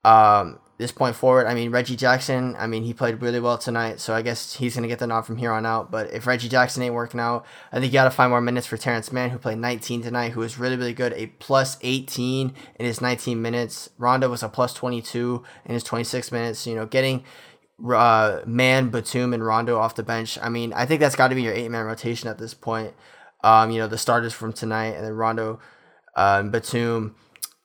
Um, 0.06 0.59
this 0.79 0.93
point 0.93 1.13
forward. 1.13 1.45
I 1.45 1.53
mean, 1.53 1.71
Reggie 1.71 1.97
Jackson, 1.97 2.55
I 2.57 2.65
mean, 2.65 2.83
he 2.83 2.93
played 2.93 3.21
really 3.21 3.41
well 3.41 3.57
tonight, 3.57 3.99
so 3.99 4.15
I 4.15 4.21
guess 4.21 4.55
he's 4.55 4.75
to 4.75 4.87
get 4.87 4.97
the 4.97 5.07
nod 5.07 5.23
from 5.23 5.35
here 5.35 5.51
on 5.51 5.65
out. 5.65 5.91
But 5.91 6.13
if 6.13 6.25
Reggie 6.25 6.47
Jackson 6.47 6.81
ain't 6.81 6.93
working 6.93 7.19
out, 7.19 7.45
I 7.73 7.79
think 7.79 7.91
you 7.91 7.99
got 7.99 8.05
to 8.05 8.11
find 8.11 8.29
more 8.29 8.39
minutes 8.39 8.65
for 8.65 8.77
Terrence 8.77 9.11
Mann, 9.11 9.29
who 9.29 9.37
played 9.37 9.57
19 9.57 10.01
tonight, 10.03 10.31
who 10.31 10.39
was 10.39 10.57
really, 10.57 10.77
really 10.77 10.93
good. 10.93 11.11
A 11.13 11.27
plus 11.27 11.77
18 11.81 12.53
in 12.79 12.85
his 12.85 13.01
19 13.01 13.41
minutes. 13.41 13.89
Rondo 13.97 14.29
was 14.29 14.41
a 14.41 14.47
plus 14.47 14.73
22 14.73 15.43
in 15.65 15.73
his 15.73 15.83
26 15.83 16.31
minutes. 16.31 16.65
You 16.65 16.75
know, 16.75 16.85
getting 16.85 17.25
uh, 17.85 18.39
Mann, 18.45 18.89
Batum, 18.89 19.33
and 19.33 19.45
Rondo 19.45 19.77
off 19.77 19.95
the 19.95 20.03
bench. 20.03 20.39
I 20.41 20.47
mean, 20.47 20.71
I 20.71 20.85
think 20.85 21.01
that's 21.01 21.17
got 21.17 21.27
to 21.27 21.35
be 21.35 21.41
your 21.41 21.53
eight 21.53 21.69
man 21.69 21.87
rotation 21.87 22.29
at 22.29 22.37
this 22.37 22.53
point. 22.53 22.93
Um, 23.43 23.69
you 23.69 23.79
know, 23.79 23.87
the 23.87 23.97
starters 23.97 24.31
from 24.31 24.53
tonight, 24.53 24.95
and 24.95 25.03
then 25.03 25.13
Rondo, 25.13 25.59
uh, 26.15 26.43
Batum, 26.43 27.15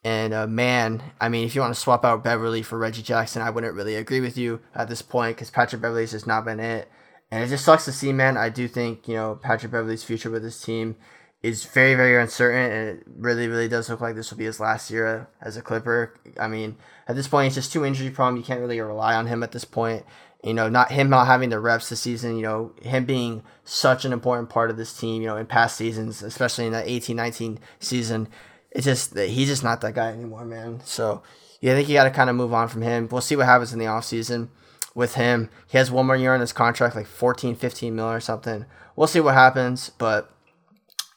and 0.05 0.35
uh, 0.35 0.47
Mann, 0.47 1.03
I 1.19 1.31
mean, 1.31 1.47
if 1.47 1.55
you 1.55 1.63
want 1.63 1.75
to 1.75 1.81
swap 1.81 2.05
out 2.05 2.23
Beverley 2.23 2.63
for 2.63 2.79
Reggie 2.79 3.03
Jackson, 3.03 3.41
I 3.41 3.49
wouldn't 3.49 3.75
really 3.75 3.95
agree 3.95 4.21
with 4.21 4.37
you 4.37 4.61
at 4.75 4.89
this 4.89 5.01
point 5.01 5.37
because 5.37 5.51
Patrick 5.51 5.81
Beverley's 5.81 6.11
just 6.11 6.27
not 6.27 6.45
been 6.45 6.61
it. 6.61 6.91
And 7.31 7.43
it 7.43 7.49
just 7.49 7.65
sucks 7.65 7.87
to 7.87 7.93
see, 7.93 8.13
man. 8.13 8.37
I 8.37 8.51
do 8.51 8.69
think, 8.69 9.09
you 9.09 9.15
know, 9.15 9.39
Patrick 9.43 9.73
Beverley's 9.73 10.05
future 10.05 10.31
with 10.31 10.43
this 10.43 10.61
team 10.61 10.97
is 11.43 11.65
very, 11.65 11.95
very 11.95 12.21
uncertain. 12.21 12.71
And 12.71 12.99
it 12.99 13.07
really, 13.17 13.49
really 13.49 13.67
does 13.67 13.89
look 13.89 14.03
like 14.03 14.15
this 14.15 14.31
will 14.31 14.37
be 14.37 14.45
his 14.45 14.61
last 14.61 14.91
year 14.91 15.27
as 15.41 15.57
a 15.57 15.63
Clipper. 15.63 16.15
I 16.39 16.49
mean, 16.49 16.77
at 17.09 17.17
this 17.17 17.27
point, 17.27 17.47
he's 17.47 17.55
just 17.55 17.73
too 17.73 17.85
injury 17.85 18.11
prone. 18.11 18.37
You 18.37 18.43
can't 18.43 18.61
really 18.61 18.81
rely 18.81 19.15
on 19.15 19.27
him 19.27 19.43
at 19.43 19.53
this 19.53 19.65
point. 19.65 20.05
You 20.43 20.53
know, 20.53 20.69
not 20.69 20.93
him 20.93 21.09
not 21.09 21.27
having 21.27 21.49
the 21.49 21.59
reps 21.59 21.89
this 21.89 22.01
season, 22.01 22.37
you 22.37 22.43
know, 22.43 22.75
him 22.83 23.07
being 23.07 23.43
such 23.65 24.05
an 24.05 24.13
important 24.13 24.51
part 24.51 24.69
of 24.69 24.77
this 24.77 24.95
team, 24.95 25.23
you 25.23 25.29
know, 25.29 25.39
in 25.39 25.47
past 25.47 25.77
seasons, 25.77 26.23
especially 26.23 26.67
in 26.67 26.73
that 26.73 26.87
18 26.87 27.17
19 27.17 27.59
season 27.81 28.29
it's 28.75 28.85
just 28.85 29.15
that 29.15 29.31
he's 29.31 29.49
just 29.49 29.65
not 29.65 29.81
that 29.81 29.95
guy 29.95 30.09
anymore, 30.09 30.45
man. 30.45 30.81
So 30.85 31.23
yeah, 31.61 31.73
I 31.73 31.77
think 31.77 31.89
you 31.89 31.95
got 31.95 32.05
to 32.05 32.11
kind 32.11 32.29
of 32.29 32.37
move 32.37 32.53
on 32.53 32.69
from 32.69 32.83
him. 32.83 33.09
We'll 33.11 33.21
see 33.21 33.37
what 33.37 33.47
happens 33.47 33.73
in 33.73 33.79
the 33.79 33.87
offseason 33.87 34.49
with 34.95 35.15
him. 35.15 35.49
He 35.69 35.79
has 35.79 35.91
one 35.91 36.07
more 36.07 36.17
year 36.17 36.35
on 36.35 36.41
his 36.41 36.53
contract, 36.53 36.97
like 36.97 37.07
14, 37.07 37.55
15 37.57 37.95
mil 37.95 38.11
or 38.11 38.21
something. 38.21 38.67
We'll 38.97 39.07
see 39.07 39.21
what 39.21 39.35
happens, 39.35 39.91
but 39.91 40.31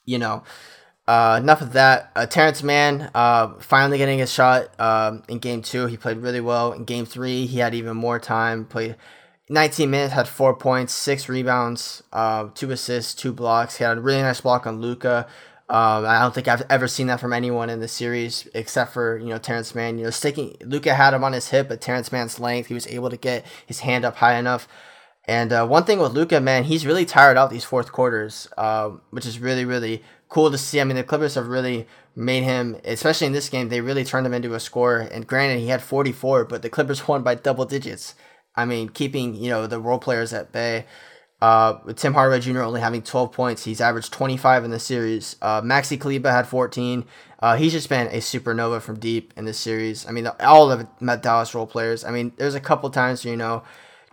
you 0.06 0.18
know, 0.18 0.44
uh, 1.08 1.40
enough 1.42 1.62
of 1.62 1.74
that. 1.74 2.12
Uh, 2.16 2.26
Terrence 2.26 2.64
Mann 2.64 3.10
uh, 3.14 3.56
finally 3.60 3.98
getting 3.98 4.20
his 4.20 4.32
shot 4.32 4.70
um, 4.80 5.24
in 5.28 5.40
game 5.40 5.62
two. 5.62 5.88
He 5.88 5.98
played 5.98 6.18
really 6.18 6.42
well. 6.42 6.74
In 6.74 6.86
game 6.86 7.06
three, 7.06 7.46
he 7.46 7.60
had 7.60 7.74
even 7.74 7.98
more 7.98 8.20
time. 8.20 8.66
Played 8.66 8.96
19 9.50 9.90
minutes, 9.90 10.14
had 10.14 10.28
four 10.28 10.56
points, 10.56 10.94
six 10.94 11.30
rebounds, 11.30 12.04
uh, 12.12 12.50
two 12.54 12.72
assists, 12.72 13.14
two 13.14 13.32
blocks. 13.32 13.78
He 13.78 13.84
had 13.84 13.98
a 13.98 14.02
really 14.02 14.22
nice 14.22 14.42
block 14.42 14.68
on 14.68 14.82
Luka. 14.82 15.28
Um, 15.70 16.06
I 16.06 16.20
don't 16.20 16.34
think 16.34 16.48
I've 16.48 16.64
ever 16.70 16.88
seen 16.88 17.08
that 17.08 17.20
from 17.20 17.34
anyone 17.34 17.70
in 17.70 17.82
the 17.82 17.90
series 17.90 18.48
except 18.54 18.94
for 18.94 19.18
you 19.18 19.28
know 19.28 19.38
Terrence 19.38 19.76
Mann. 19.76 19.98
You 19.98 20.06
know, 20.06 20.10
sticking 20.12 20.56
Luka 20.62 20.94
had 20.94 21.14
him 21.14 21.24
on 21.26 21.34
his 21.34 21.50
hip, 21.50 21.68
but 21.68 21.82
Terrence 21.82 22.12
Mann's 22.12 22.40
length, 22.40 22.68
he 22.68 22.74
was 22.74 22.88
able 22.88 23.10
to 23.10 23.18
get 23.18 23.46
his 23.66 23.82
hand 23.82 24.06
up 24.06 24.16
high 24.18 24.36
enough. 24.36 24.68
And 25.26 25.52
uh, 25.52 25.68
one 25.68 25.84
thing 25.84 26.00
with 26.00 26.14
Luka, 26.14 26.40
man, 26.40 26.64
he's 26.64 26.86
really 26.86 27.06
tired 27.06 27.36
out 27.36 27.50
these 27.50 27.66
fourth 27.66 27.92
quarters, 27.92 28.48
uh, 28.58 28.92
which 29.10 29.26
is 29.26 29.40
really 29.40 29.66
really 29.66 30.04
cool 30.30 30.52
to 30.52 30.58
see. 30.58 30.80
I 30.80 30.86
mean, 30.86 30.96
the 30.96 31.04
Clippers 31.04 31.36
have 31.36 31.48
really 31.48 31.86
made 32.16 32.44
him, 32.44 32.78
especially 32.86 33.28
in 33.28 33.34
this 33.34 33.50
game, 33.50 33.68
they 33.68 33.82
really 33.82 34.06
turned 34.06 34.26
him 34.26 34.34
into 34.34 34.54
a 34.56 34.60
scorer. 34.62 35.02
And 35.02 35.28
granted, 35.28 35.60
he 35.60 35.68
had 35.68 35.82
44, 35.82 36.46
but 36.46 36.62
the 36.62 36.70
Clippers 36.70 37.08
won 37.10 37.24
by 37.24 37.36
double 37.36 37.66
digits. 37.66 38.16
I 38.56 38.64
mean, 38.66 38.88
keeping 38.90 39.36
you 39.36 39.50
know 39.50 39.68
the 39.68 39.80
role 39.82 40.00
players 40.00 40.32
at 40.32 40.54
bay. 40.54 40.86
Uh, 41.40 41.80
with 41.86 41.98
Tim 41.98 42.14
Hardaway 42.14 42.40
Jr. 42.40 42.62
only 42.62 42.82
having 42.82 43.04
12 43.04 43.32
points, 43.32 43.64
he's 43.64 43.80
averaged 43.80 44.12
25 44.12 44.66
in 44.66 44.72
the 44.72 44.80
series. 44.80 45.36
Uh, 45.42 45.62
Maxi 45.62 46.00
Kleber 46.00 46.32
had 46.32 46.48
14. 46.48 47.06
Uh, 47.40 47.56
he's 47.56 47.74
just 47.74 47.90
been 47.90 48.08
a 48.08 48.18
supernova 48.18 48.82
from 48.82 48.98
deep 49.00 49.34
in 49.38 49.46
this 49.46 49.60
series. 49.60 50.08
I 50.08 50.12
mean, 50.12 50.28
all 50.40 50.72
of 50.72 50.88
the 51.00 51.16
Dallas 51.18 51.54
role 51.54 51.68
players. 51.68 52.04
I 52.04 52.10
mean, 52.10 52.32
there's 52.38 52.56
a 52.56 52.60
couple 52.60 52.90
times, 52.90 53.24
you 53.24 53.38
know, 53.38 53.64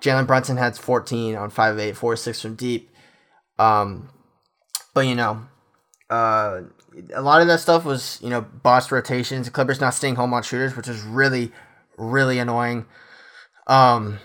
Jalen 0.02 0.26
Brunson 0.26 0.59
had 0.59 0.76
14 0.76 1.35
on 1.35 1.49
5 1.49 1.78
8, 1.78 1.97
4 1.97 2.16
6 2.16 2.43
from 2.43 2.54
deep. 2.57 2.90
Um, 3.59 4.11
but, 4.93 5.07
you 5.07 5.14
know, 5.14 5.47
uh, 6.11 6.61
a 7.14 7.23
lot 7.23 7.40
of 7.40 7.47
that 7.49 7.61
stuff 7.61 7.87
was, 7.87 8.19
you 8.23 8.28
know, 8.28 8.43
boss 8.43 8.93
rotations. 8.93 9.49
Clippers 9.49 9.81
not 9.81 9.95
staying 9.95 10.16
home 10.16 10.35
on 10.35 10.43
shooters, 10.43 10.76
which 10.76 10.88
is 10.88 11.00
really, 11.02 11.52
really 11.97 12.38
annoying. 12.38 12.85
Um, 13.66 14.19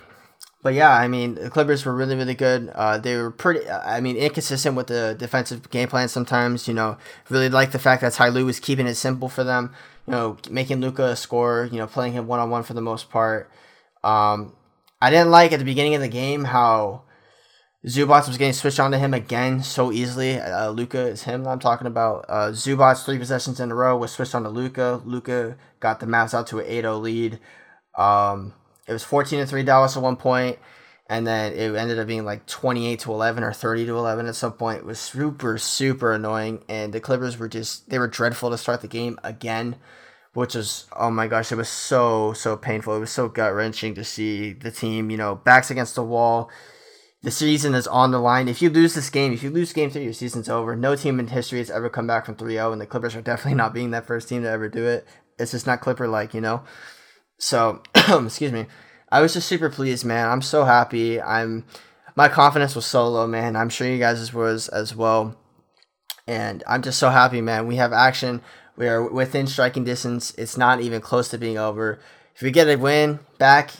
but 0.61 0.73
yeah, 0.73 0.93
I 0.93 1.07
mean, 1.07 1.35
the 1.35 1.49
Clippers 1.49 1.85
were 1.85 1.95
really, 1.95 2.15
really 2.15 2.33
good. 2.33 2.69
Uh, 2.75 2.97
they 2.97 3.15
were 3.15 3.31
pretty, 3.31 3.69
I 3.69 4.01
mean, 4.01 4.17
inconsistent 4.17 4.75
with 4.75 4.87
the 4.87 5.15
defensive 5.17 5.69
game 5.69 5.87
plan 5.87 6.09
sometimes. 6.09 6.67
You 6.67 6.73
know, 6.73 6.97
really 7.29 7.49
like 7.49 7.71
the 7.71 7.79
fact 7.79 8.01
that 8.01 8.13
Ty 8.13 8.29
Lue 8.29 8.45
was 8.45 8.59
keeping 8.59 8.85
it 8.87 8.95
simple 8.95 9.29
for 9.29 9.43
them. 9.43 9.73
You 10.05 10.11
know, 10.11 10.37
making 10.49 10.81
Luka 10.81 11.05
a 11.05 11.15
scorer. 11.15 11.65
You 11.65 11.77
know, 11.77 11.87
playing 11.87 12.13
him 12.13 12.27
one 12.27 12.39
on 12.39 12.49
one 12.49 12.63
for 12.63 12.73
the 12.73 12.81
most 12.81 13.09
part. 13.09 13.49
Um, 14.03 14.53
I 15.01 15.09
didn't 15.09 15.31
like 15.31 15.53
at 15.53 15.59
the 15.59 15.65
beginning 15.65 15.95
of 15.95 16.01
the 16.01 16.09
game 16.09 16.43
how 16.43 17.03
Zubac 17.85 18.27
was 18.27 18.37
getting 18.37 18.51
switched 18.51 18.81
onto 18.81 18.97
him 18.97 19.13
again 19.13 19.63
so 19.63 19.93
easily. 19.93 20.39
Uh, 20.39 20.71
Luka 20.71 20.99
is 20.99 21.23
him 21.23 21.47
I'm 21.47 21.59
talking 21.59 21.87
about. 21.87 22.25
Uh, 22.27 22.49
Zubac 22.51 23.05
three 23.05 23.17
possessions 23.17 23.61
in 23.61 23.71
a 23.71 23.75
row 23.75 23.95
was 23.95 24.11
switched 24.11 24.35
onto 24.35 24.49
Luka. 24.49 25.01
Luka 25.05 25.55
got 25.79 26.01
the 26.01 26.05
Mavs 26.05 26.33
out 26.33 26.47
to 26.47 26.59
an 26.59 26.65
8-0 26.65 27.01
lead. 27.01 27.39
Um, 27.97 28.53
it 28.89 28.93
was 28.93 29.03
14 29.03 29.39
to 29.39 29.45
3 29.45 29.63
Dallas 29.63 29.95
at 29.95 30.01
one 30.01 30.15
point, 30.15 30.57
and 31.07 31.25
then 31.25 31.53
it 31.53 31.75
ended 31.75 31.99
up 31.99 32.07
being 32.07 32.25
like 32.25 32.47
28 32.47 32.99
to 33.01 33.11
11 33.11 33.43
or 33.43 33.53
30 33.53 33.85
to 33.85 33.97
11 33.97 34.25
at 34.25 34.35
some 34.35 34.53
point. 34.53 34.79
It 34.79 34.85
was 34.85 34.99
super 34.99 35.59
super 35.59 36.11
annoying, 36.13 36.63
and 36.67 36.91
the 36.91 36.99
Clippers 36.99 37.37
were 37.37 37.47
just 37.47 37.89
they 37.89 37.99
were 37.99 38.07
dreadful 38.07 38.49
to 38.49 38.57
start 38.57 38.81
the 38.81 38.87
game 38.87 39.19
again, 39.23 39.75
which 40.33 40.55
was 40.55 40.87
oh 40.97 41.11
my 41.11 41.27
gosh, 41.27 41.51
it 41.51 41.55
was 41.55 41.69
so 41.69 42.33
so 42.33 42.57
painful. 42.57 42.95
It 42.95 42.99
was 42.99 43.11
so 43.11 43.29
gut 43.29 43.53
wrenching 43.53 43.93
to 43.93 44.03
see 44.03 44.53
the 44.53 44.71
team, 44.71 45.11
you 45.11 45.17
know, 45.17 45.35
backs 45.35 45.69
against 45.69 45.93
the 45.93 46.03
wall. 46.03 46.49
The 47.21 47.31
season 47.31 47.75
is 47.75 47.85
on 47.85 48.11
the 48.11 48.19
line. 48.19 48.47
If 48.47 48.61
you 48.61 48.69
lose 48.69 48.95
this 48.95 49.09
game, 49.09 49.33
if 49.33 49.43
you 49.43 49.51
lose 49.51 49.71
game 49.71 49.91
three, 49.91 50.05
your 50.05 50.13
season's 50.13 50.49
over. 50.49 50.75
No 50.75 50.95
team 50.95 51.19
in 51.19 51.27
history 51.27 51.59
has 51.59 51.69
ever 51.69 51.89
come 51.89 52.07
back 52.07 52.25
from 52.25 52.35
3 52.35 52.53
0, 52.53 52.71
and 52.71 52.79
the 52.79 52.85
Clippers 52.85 53.13
are 53.13 53.21
definitely 53.21 53.55
not 53.55 53.73
being 53.73 53.91
that 53.91 54.07
first 54.07 54.29
team 54.29 54.43
to 54.43 54.49
ever 54.49 54.69
do 54.69 54.87
it. 54.87 55.05
It's 55.37 55.51
just 55.51 55.67
not 55.67 55.81
Clipper 55.81 56.07
like, 56.07 56.33
you 56.33 56.39
know? 56.39 56.63
So, 57.39 57.81
excuse 57.95 58.51
me. 58.51 58.67
I 59.11 59.21
was 59.21 59.33
just 59.33 59.47
super 59.47 59.69
pleased, 59.71 60.05
man. 60.05 60.29
I'm 60.29 60.43
so 60.43 60.65
happy. 60.65 61.19
I'm 61.19 61.65
my 62.15 62.27
confidence 62.27 62.75
was 62.75 62.85
so 62.85 63.07
low, 63.07 63.25
man. 63.27 63.55
I'm 63.55 63.69
sure 63.69 63.87
you 63.87 63.97
guys 63.97 64.33
was 64.33 64.67
as 64.67 64.95
well. 64.95 65.35
And 66.27 66.63
I'm 66.67 66.81
just 66.81 66.99
so 66.99 67.09
happy, 67.09 67.41
man. 67.41 67.65
We 67.65 67.77
have 67.77 67.93
action. 67.93 68.41
We 68.75 68.87
are 68.87 69.03
within 69.03 69.47
striking 69.47 69.83
distance. 69.83 70.33
It's 70.37 70.57
not 70.57 70.81
even 70.81 71.01
close 71.01 71.29
to 71.29 71.37
being 71.37 71.57
over. 71.57 71.99
If 72.35 72.41
we 72.41 72.51
get 72.51 72.67
a 72.67 72.75
win 72.75 73.19
back, 73.37 73.71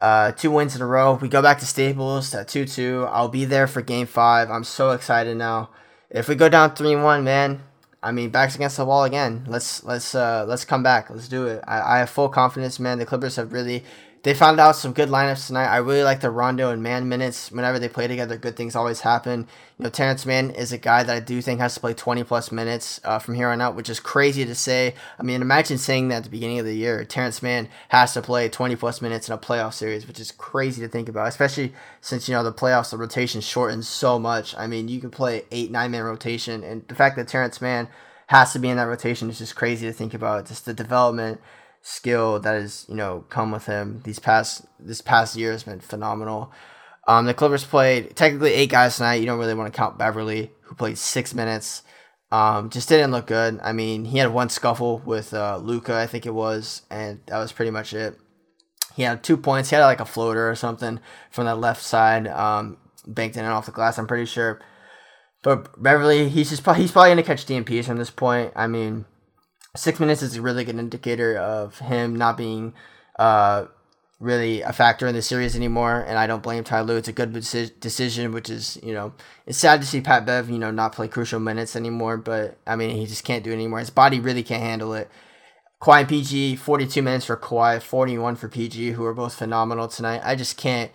uh, 0.00 0.32
two 0.32 0.50
wins 0.50 0.74
in 0.74 0.82
a 0.82 0.86
row, 0.86 1.14
we 1.14 1.28
go 1.28 1.42
back 1.42 1.58
to 1.60 1.66
Staples 1.66 2.34
at 2.34 2.48
2 2.48 2.64
2. 2.64 3.06
I'll 3.10 3.28
be 3.28 3.44
there 3.44 3.66
for 3.66 3.82
game 3.82 4.06
five. 4.06 4.50
I'm 4.50 4.64
so 4.64 4.90
excited 4.90 5.36
now. 5.36 5.70
If 6.10 6.28
we 6.28 6.34
go 6.34 6.48
down 6.48 6.74
3 6.74 6.96
1, 6.96 7.24
man, 7.24 7.62
I 8.06 8.12
mean, 8.12 8.30
backs 8.30 8.54
against 8.54 8.76
the 8.76 8.84
wall 8.84 9.02
again. 9.02 9.42
Let's 9.48 9.82
let's 9.82 10.14
uh 10.14 10.44
let's 10.46 10.64
come 10.64 10.84
back. 10.84 11.10
Let's 11.10 11.26
do 11.26 11.48
it. 11.48 11.64
I, 11.66 11.96
I 11.96 11.98
have 11.98 12.08
full 12.08 12.28
confidence, 12.28 12.78
man. 12.78 13.00
The 13.00 13.04
Clippers 13.04 13.34
have 13.34 13.52
really 13.52 13.82
they 14.26 14.34
found 14.34 14.58
out 14.58 14.74
some 14.74 14.92
good 14.92 15.08
lineups 15.08 15.46
tonight. 15.46 15.68
I 15.68 15.76
really 15.76 16.02
like 16.02 16.18
the 16.18 16.32
Rondo 16.32 16.70
and 16.70 16.82
Mann 16.82 17.08
minutes. 17.08 17.52
Whenever 17.52 17.78
they 17.78 17.88
play 17.88 18.08
together, 18.08 18.36
good 18.36 18.56
things 18.56 18.74
always 18.74 19.02
happen. 19.02 19.46
You 19.78 19.84
know, 19.84 19.88
Terrence 19.88 20.26
Mann 20.26 20.50
is 20.50 20.72
a 20.72 20.78
guy 20.78 21.04
that 21.04 21.16
I 21.16 21.20
do 21.20 21.40
think 21.40 21.60
has 21.60 21.74
to 21.74 21.80
play 21.80 21.94
20 21.94 22.24
plus 22.24 22.50
minutes 22.50 23.00
uh, 23.04 23.20
from 23.20 23.36
here 23.36 23.50
on 23.50 23.60
out, 23.60 23.76
which 23.76 23.88
is 23.88 24.00
crazy 24.00 24.44
to 24.44 24.56
say. 24.56 24.96
I 25.16 25.22
mean, 25.22 25.42
imagine 25.42 25.78
saying 25.78 26.08
that 26.08 26.16
at 26.16 26.24
the 26.24 26.30
beginning 26.30 26.58
of 26.58 26.64
the 26.66 26.74
year. 26.74 27.04
Terrence 27.04 27.40
Mann 27.40 27.68
has 27.90 28.14
to 28.14 28.20
play 28.20 28.48
20 28.48 28.74
plus 28.74 29.00
minutes 29.00 29.28
in 29.28 29.32
a 29.32 29.38
playoff 29.38 29.74
series, 29.74 30.08
which 30.08 30.18
is 30.18 30.32
crazy 30.32 30.82
to 30.82 30.88
think 30.88 31.08
about, 31.08 31.28
especially 31.28 31.72
since, 32.00 32.28
you 32.28 32.34
know, 32.34 32.42
the 32.42 32.52
playoffs, 32.52 32.90
the 32.90 32.96
rotation 32.96 33.40
shortens 33.40 33.86
so 33.86 34.18
much. 34.18 34.56
I 34.56 34.66
mean, 34.66 34.88
you 34.88 35.00
can 35.00 35.12
play 35.12 35.44
eight, 35.52 35.70
nine 35.70 35.92
man 35.92 36.02
rotation, 36.02 36.64
and 36.64 36.82
the 36.88 36.96
fact 36.96 37.14
that 37.14 37.28
Terrence 37.28 37.60
Mann 37.60 37.86
has 38.26 38.52
to 38.54 38.58
be 38.58 38.70
in 38.70 38.76
that 38.76 38.88
rotation 38.88 39.30
is 39.30 39.38
just 39.38 39.54
crazy 39.54 39.86
to 39.86 39.92
think 39.92 40.14
about. 40.14 40.46
Just 40.46 40.64
the 40.64 40.74
development 40.74 41.40
skill 41.88 42.40
that 42.40 42.60
has 42.60 42.84
you 42.88 42.96
know 42.96 43.24
come 43.28 43.52
with 43.52 43.66
him 43.66 44.00
these 44.02 44.18
past 44.18 44.66
this 44.80 45.00
past 45.00 45.36
year 45.36 45.52
has 45.52 45.62
been 45.62 45.80
phenomenal. 45.80 46.52
Um, 47.06 47.26
the 47.26 47.34
Clippers 47.34 47.64
played 47.64 48.16
technically 48.16 48.52
eight 48.52 48.70
guys 48.70 48.96
tonight. 48.96 49.16
You 49.16 49.26
don't 49.26 49.38
really 49.38 49.54
want 49.54 49.72
to 49.72 49.76
count 49.76 49.96
Beverley, 49.96 50.50
who 50.62 50.74
played 50.74 50.98
six 50.98 51.32
minutes. 51.32 51.82
Um, 52.32 52.70
just 52.70 52.88
didn't 52.88 53.12
look 53.12 53.28
good. 53.28 53.60
I 53.62 53.72
mean, 53.72 54.06
he 54.06 54.18
had 54.18 54.32
one 54.32 54.48
scuffle 54.48 54.98
with 55.06 55.32
uh, 55.32 55.58
Luka, 55.58 55.94
I 55.94 56.08
think 56.08 56.26
it 56.26 56.34
was, 56.34 56.82
and 56.90 57.20
that 57.28 57.38
was 57.38 57.52
pretty 57.52 57.70
much 57.70 57.94
it. 57.94 58.18
He 58.96 59.04
had 59.04 59.22
two 59.22 59.36
points. 59.36 59.70
He 59.70 59.76
had 59.76 59.84
like 59.84 60.00
a 60.00 60.04
floater 60.04 60.50
or 60.50 60.56
something 60.56 60.98
from 61.30 61.46
the 61.46 61.54
left 61.54 61.84
side, 61.84 62.26
um, 62.26 62.78
banked 63.06 63.36
in 63.36 63.44
and 63.44 63.52
off 63.52 63.66
the 63.66 63.72
glass. 63.72 63.96
I'm 63.96 64.08
pretty 64.08 64.26
sure. 64.26 64.60
But 65.44 65.80
Beverley, 65.80 66.28
he's 66.28 66.50
just 66.50 66.66
he's 66.74 66.90
probably 66.90 67.10
gonna 67.10 67.22
catch 67.22 67.46
DNPs 67.46 67.84
from 67.84 67.98
this 67.98 68.10
point. 68.10 68.52
I 68.56 68.66
mean, 68.66 69.04
six 69.76 70.00
minutes 70.00 70.22
is 70.22 70.36
a 70.36 70.42
really 70.42 70.64
good 70.64 70.78
indicator 70.78 71.36
of 71.36 71.78
him 71.78 72.16
not 72.16 72.36
being 72.36 72.74
uh, 73.18 73.66
really 74.18 74.62
a 74.62 74.72
factor 74.72 75.06
in 75.06 75.14
the 75.14 75.22
series 75.22 75.54
anymore. 75.54 76.04
And 76.06 76.18
I 76.18 76.26
don't 76.26 76.42
blame 76.42 76.64
Ty 76.64 76.82
Lue. 76.82 76.96
It's 76.96 77.08
a 77.08 77.12
good 77.12 77.32
decision, 77.32 78.32
which 78.32 78.50
is, 78.50 78.78
you 78.82 78.92
know, 78.92 79.12
it's 79.46 79.58
sad 79.58 79.80
to 79.80 79.86
see 79.86 80.00
Pat 80.00 80.24
Bev, 80.26 80.50
you 80.50 80.58
know, 80.58 80.70
not 80.70 80.92
play 80.92 81.08
crucial 81.08 81.40
minutes 81.40 81.76
anymore. 81.76 82.16
But 82.16 82.58
I 82.66 82.76
mean, 82.76 82.96
he 82.96 83.06
just 83.06 83.24
can't 83.24 83.44
do 83.44 83.50
it 83.50 83.54
anymore. 83.54 83.80
His 83.80 83.90
body 83.90 84.20
really 84.20 84.42
can't 84.42 84.62
handle 84.62 84.94
it. 84.94 85.10
Kawhi 85.80 86.00
and 86.00 86.08
PG, 86.08 86.56
42 86.56 87.02
minutes 87.02 87.26
for 87.26 87.36
Kawhi, 87.36 87.82
41 87.82 88.36
for 88.36 88.48
PG, 88.48 88.92
who 88.92 89.04
are 89.04 89.12
both 89.12 89.34
phenomenal 89.34 89.88
tonight. 89.88 90.22
I 90.24 90.34
just 90.34 90.56
can't, 90.56 90.90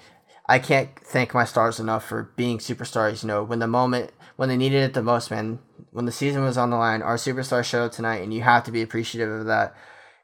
I 0.51 0.59
can't 0.59 0.89
thank 0.99 1.33
my 1.33 1.45
stars 1.45 1.79
enough 1.79 2.05
for 2.05 2.23
being 2.35 2.57
superstars. 2.57 3.23
You 3.23 3.27
know, 3.29 3.41
when 3.41 3.59
the 3.59 3.67
moment, 3.67 4.11
when 4.35 4.49
they 4.49 4.57
needed 4.57 4.83
it 4.83 4.93
the 4.93 5.01
most, 5.01 5.31
man, 5.31 5.59
when 5.91 6.03
the 6.03 6.11
season 6.11 6.43
was 6.43 6.57
on 6.57 6.71
the 6.71 6.75
line, 6.75 7.01
our 7.01 7.15
superstar 7.15 7.63
showed 7.63 7.93
tonight, 7.93 8.17
and 8.17 8.33
you 8.33 8.41
have 8.41 8.65
to 8.65 8.71
be 8.71 8.81
appreciative 8.81 9.29
of 9.31 9.45
that. 9.45 9.73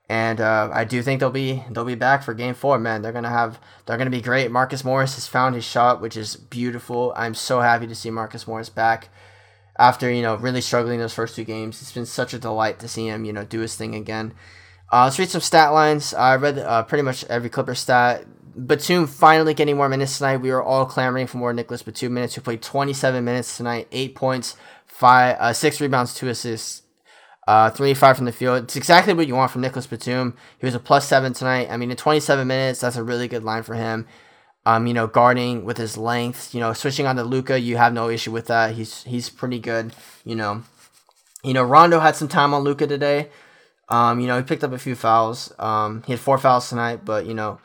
And 0.09 0.41
uh, 0.41 0.69
I 0.73 0.83
do 0.83 1.01
think 1.01 1.21
they'll 1.21 1.29
be 1.29 1.63
they'll 1.71 1.85
be 1.85 1.95
back 1.95 2.23
for 2.23 2.33
Game 2.33 2.55
Four, 2.55 2.77
man. 2.77 3.01
They're 3.01 3.13
gonna 3.13 3.29
have 3.29 3.57
they're 3.85 3.97
gonna 3.97 4.09
be 4.09 4.19
great. 4.19 4.51
Marcus 4.51 4.83
Morris 4.83 5.15
has 5.15 5.27
found 5.27 5.55
his 5.55 5.63
shot, 5.63 6.01
which 6.01 6.17
is 6.17 6.35
beautiful. 6.35 7.13
I'm 7.15 7.33
so 7.33 7.61
happy 7.61 7.87
to 7.87 7.95
see 7.95 8.11
Marcus 8.11 8.45
Morris 8.45 8.67
back 8.67 9.07
after 9.79 10.11
you 10.11 10.21
know 10.21 10.35
really 10.35 10.59
struggling 10.59 10.99
those 10.99 11.13
first 11.13 11.37
two 11.37 11.45
games. 11.45 11.81
It's 11.81 11.93
been 11.93 12.05
such 12.05 12.33
a 12.33 12.39
delight 12.39 12.79
to 12.79 12.89
see 12.89 13.07
him 13.07 13.23
you 13.23 13.31
know 13.31 13.45
do 13.45 13.61
his 13.61 13.77
thing 13.77 13.95
again. 13.95 14.33
Uh, 14.91 15.05
let's 15.05 15.19
read 15.19 15.29
some 15.29 15.39
stat 15.39 15.71
lines. 15.71 16.13
I 16.13 16.35
read 16.35 16.57
uh, 16.57 16.83
pretty 16.83 17.03
much 17.03 17.23
every 17.25 17.49
Clipper 17.49 17.75
stat. 17.75 18.25
Batum 18.65 19.05
finally 19.05 19.53
getting 19.53 19.77
more 19.77 19.89
minutes 19.89 20.17
tonight. 20.17 20.37
We 20.37 20.51
were 20.51 20.63
all 20.63 20.85
clamoring 20.85 21.27
for 21.27 21.37
more 21.37 21.53
Nicolas 21.53 21.83
Batum 21.83 22.13
minutes, 22.13 22.35
who 22.35 22.41
played 22.41 22.61
27 22.61 23.23
minutes 23.23 23.55
tonight, 23.55 23.87
eight 23.91 24.15
points, 24.15 24.55
five, 24.87 25.37
uh, 25.39 25.53
six 25.53 25.79
rebounds, 25.79 26.15
two 26.15 26.27
assists, 26.27 26.81
uh, 27.47 27.69
three 27.69 27.93
five 27.93 28.17
from 28.17 28.25
the 28.25 28.31
field. 28.31 28.63
It's 28.63 28.75
exactly 28.75 29.13
what 29.13 29.27
you 29.27 29.35
want 29.35 29.51
from 29.51 29.61
Nicolas 29.61 29.87
Batum. 29.87 30.35
He 30.59 30.65
was 30.65 30.75
a 30.75 30.79
plus 30.79 31.07
seven 31.07 31.33
tonight. 31.33 31.69
I 31.69 31.77
mean, 31.77 31.91
in 31.91 31.97
27 31.97 32.47
minutes, 32.47 32.81
that's 32.81 32.95
a 32.95 33.03
really 33.03 33.27
good 33.27 33.43
line 33.43 33.63
for 33.63 33.75
him. 33.75 34.07
Um, 34.65 34.85
you 34.85 34.93
know, 34.93 35.07
guarding 35.07 35.63
with 35.63 35.77
his 35.77 35.95
length, 35.95 36.53
you 36.53 36.59
know, 36.59 36.73
switching 36.73 37.05
on 37.05 37.15
to 37.15 37.23
Luka, 37.23 37.59
you 37.59 37.77
have 37.77 37.93
no 37.93 38.09
issue 38.09 38.31
with 38.31 38.47
that. 38.47 38.75
He's 38.75 39.03
he's 39.03 39.29
pretty 39.29 39.59
good. 39.59 39.93
You 40.25 40.35
know, 40.35 40.63
you 41.43 41.53
know, 41.53 41.63
Rondo 41.63 41.99
had 41.99 42.15
some 42.15 42.27
time 42.27 42.53
on 42.53 42.63
Luka 42.63 42.87
today. 42.87 43.29
Um, 43.87 44.19
you 44.19 44.27
know, 44.27 44.35
he 44.35 44.43
picked 44.43 44.65
up 44.65 44.73
a 44.73 44.77
few 44.77 44.95
fouls. 44.95 45.53
Um, 45.57 46.03
he 46.05 46.11
had 46.11 46.19
four 46.19 46.37
fouls 46.37 46.67
tonight, 46.67 47.05
but 47.05 47.25
you 47.25 47.33
know, 47.33 47.59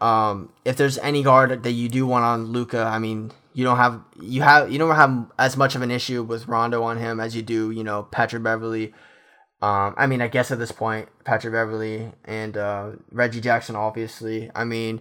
um, 0.00 0.52
if 0.64 0.76
there's 0.76 0.98
any 0.98 1.22
guard 1.22 1.62
that 1.62 1.72
you 1.72 1.88
do 1.88 2.06
want 2.06 2.24
on 2.24 2.46
Luka, 2.46 2.82
I 2.82 2.98
mean, 2.98 3.32
you 3.52 3.64
don't 3.64 3.76
have 3.76 4.00
you 4.20 4.42
have 4.42 4.70
you 4.70 4.78
don't 4.78 4.94
have 4.94 5.26
as 5.38 5.56
much 5.56 5.74
of 5.74 5.82
an 5.82 5.90
issue 5.90 6.22
with 6.22 6.46
Rondo 6.46 6.82
on 6.82 6.98
him 6.98 7.18
as 7.18 7.34
you 7.34 7.42
do, 7.42 7.70
you 7.70 7.82
know, 7.82 8.04
Patrick 8.04 8.42
Beverley. 8.42 8.94
Um, 9.60 9.94
I 9.96 10.06
mean, 10.06 10.22
I 10.22 10.28
guess 10.28 10.52
at 10.52 10.60
this 10.60 10.70
point, 10.70 11.08
Patrick 11.24 11.52
Beverley 11.52 12.12
and 12.24 12.56
uh, 12.56 12.92
Reggie 13.10 13.40
Jackson, 13.40 13.74
obviously. 13.74 14.50
I 14.54 14.62
mean, 14.64 15.00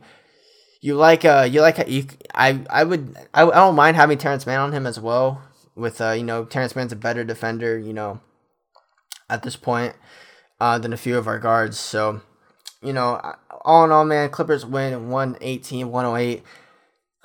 you 0.82 0.96
like 0.96 1.25
uh, 1.25 1.48
you 1.50 1.62
like 1.62 1.88
you. 1.88 2.08
I 2.34 2.63
I 2.70 2.84
would 2.84 3.16
I, 3.34 3.44
I 3.44 3.56
don't 3.56 3.75
mind 3.75 3.96
having 3.96 4.18
Terrence 4.18 4.48
Mann 4.48 4.60
on 4.60 4.74
him 4.74 4.88
as 4.88 5.00
well. 5.00 5.44
With 5.75 6.01
uh, 6.01 6.12
you 6.12 6.24
know, 6.24 6.46
Terrence 6.46 6.75
Mann's 6.75 6.92
a 6.92 6.96
better 6.96 7.24
defender, 7.24 7.77
you 7.77 7.94
know, 7.94 8.20
at 9.30 9.44
this 9.44 9.56
point, 9.56 9.94
uh, 10.60 10.80
than 10.80 10.94
a 10.94 10.98
few 10.98 11.18
of 11.18 11.27
our 11.27 11.38
guards. 11.38 11.80
So, 11.80 12.22
you 12.88 12.94
know, 12.94 13.36
all 13.65 13.84
in 13.84 13.91
all, 13.91 14.06
man, 14.06 14.29
Clippers 14.29 14.65
win 14.65 15.10
118, 15.10 15.91
108. 15.91 16.44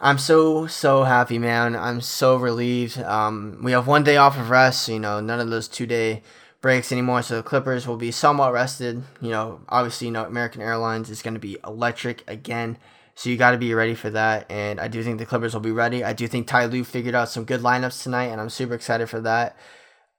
I'm 0.00 0.18
so 0.18 0.66
so 0.66 1.04
happy, 1.04 1.38
man. 1.38 1.76
I'm 1.76 2.00
so 2.00 2.34
relieved. 2.34 2.98
Um, 2.98 3.60
we 3.62 3.70
have 3.70 3.86
one 3.86 4.02
day 4.02 4.16
off 4.16 4.36
of 4.36 4.50
rest. 4.50 4.88
You 4.88 4.98
know, 4.98 5.20
none 5.20 5.38
of 5.38 5.50
those 5.50 5.68
two 5.68 5.86
day 5.86 6.24
breaks 6.60 6.90
anymore. 6.90 7.22
So 7.22 7.36
the 7.36 7.44
Clippers 7.44 7.86
will 7.86 7.96
be 7.96 8.10
somewhat 8.10 8.52
rested. 8.52 9.04
You 9.20 9.30
know, 9.30 9.60
obviously, 9.68 10.08
you 10.08 10.12
know, 10.12 10.24
American 10.24 10.60
Airlines 10.60 11.08
is 11.08 11.22
going 11.22 11.34
to 11.34 11.40
be 11.40 11.56
electric 11.64 12.28
again. 12.28 12.78
So 13.14 13.30
you 13.30 13.36
got 13.36 13.52
to 13.52 13.58
be 13.58 13.74
ready 13.74 13.94
for 13.94 14.10
that. 14.10 14.50
And 14.50 14.80
I 14.80 14.88
do 14.88 15.04
think 15.04 15.20
the 15.20 15.26
Clippers 15.26 15.54
will 15.54 15.60
be 15.60 15.70
ready. 15.70 16.02
I 16.02 16.12
do 16.12 16.26
think 16.26 16.48
Ty 16.48 16.64
Lue 16.64 16.82
figured 16.82 17.14
out 17.14 17.28
some 17.28 17.44
good 17.44 17.60
lineups 17.60 18.02
tonight, 18.02 18.26
and 18.26 18.40
I'm 18.40 18.50
super 18.50 18.74
excited 18.74 19.08
for 19.08 19.20
that. 19.20 19.56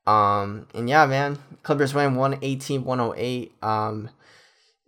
Um, 0.08 0.68
and 0.74 0.88
yeah, 0.88 1.06
man, 1.06 1.40
Clippers 1.64 1.94
win 1.94 2.16
118 2.16 2.86
108. 2.86 3.54
Um, 3.62 4.10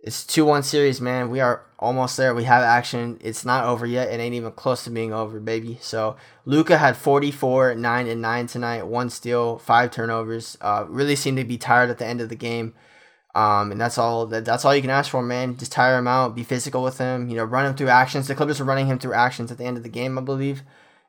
it's 0.06 0.24
2 0.24 0.44
1 0.44 0.62
series, 0.62 1.00
man. 1.00 1.30
We 1.30 1.40
are 1.40 1.62
almost 1.80 2.16
there. 2.16 2.32
We 2.32 2.44
have 2.44 2.62
action. 2.62 3.18
It's 3.20 3.44
not 3.44 3.64
over 3.64 3.84
yet. 3.84 4.08
It 4.08 4.20
ain't 4.20 4.36
even 4.36 4.52
close 4.52 4.84
to 4.84 4.90
being 4.90 5.12
over, 5.12 5.40
baby. 5.40 5.78
So 5.80 6.16
Luka 6.44 6.78
had 6.78 6.96
44, 6.96 7.74
9 7.74 8.06
and 8.06 8.22
9 8.22 8.46
tonight, 8.46 8.86
one 8.86 9.10
steal, 9.10 9.58
five 9.58 9.90
turnovers. 9.90 10.56
Uh, 10.60 10.84
really 10.88 11.16
seemed 11.16 11.38
to 11.38 11.44
be 11.44 11.58
tired 11.58 11.90
at 11.90 11.98
the 11.98 12.06
end 12.06 12.20
of 12.20 12.28
the 12.28 12.36
game. 12.36 12.72
Um, 13.34 13.72
and 13.72 13.80
that's 13.80 13.98
all 13.98 14.26
that, 14.28 14.44
that's 14.44 14.64
all 14.64 14.74
you 14.74 14.80
can 14.80 14.90
ask 14.90 15.10
for, 15.10 15.22
man. 15.22 15.56
Just 15.56 15.72
tire 15.72 15.98
him 15.98 16.06
out, 16.06 16.36
be 16.36 16.44
physical 16.44 16.84
with 16.84 16.98
him, 16.98 17.28
you 17.28 17.36
know, 17.36 17.44
run 17.44 17.66
him 17.66 17.74
through 17.74 17.88
actions. 17.88 18.28
The 18.28 18.36
Clippers 18.36 18.60
were 18.60 18.64
running 18.64 18.86
him 18.86 19.00
through 19.00 19.12
actions 19.12 19.50
at 19.50 19.58
the 19.58 19.64
end 19.64 19.76
of 19.76 19.82
the 19.82 19.88
game, 19.88 20.16
I 20.16 20.22
believe. 20.22 20.62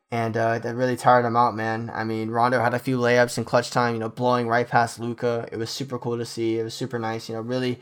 And 0.09 0.35
uh, 0.35 0.57
that 0.59 0.75
really 0.75 0.97
tired 0.97 1.23
him 1.23 1.37
out, 1.37 1.55
man. 1.55 1.91
I 1.93 2.03
mean, 2.03 2.31
Rondo 2.31 2.61
had 2.61 2.73
a 2.73 2.79
few 2.79 2.97
layups 2.97 3.37
in 3.37 3.45
clutch 3.45 3.69
time, 3.69 3.93
you 3.93 3.99
know, 3.99 4.09
blowing 4.09 4.47
right 4.47 4.67
past 4.67 4.99
Luka. 4.99 5.47
It 5.51 5.57
was 5.57 5.69
super 5.69 5.99
cool 5.99 6.17
to 6.17 6.25
see. 6.25 6.57
It 6.57 6.63
was 6.63 6.73
super 6.73 6.97
nice, 6.97 7.29
you 7.29 7.35
know, 7.35 7.41
really, 7.41 7.79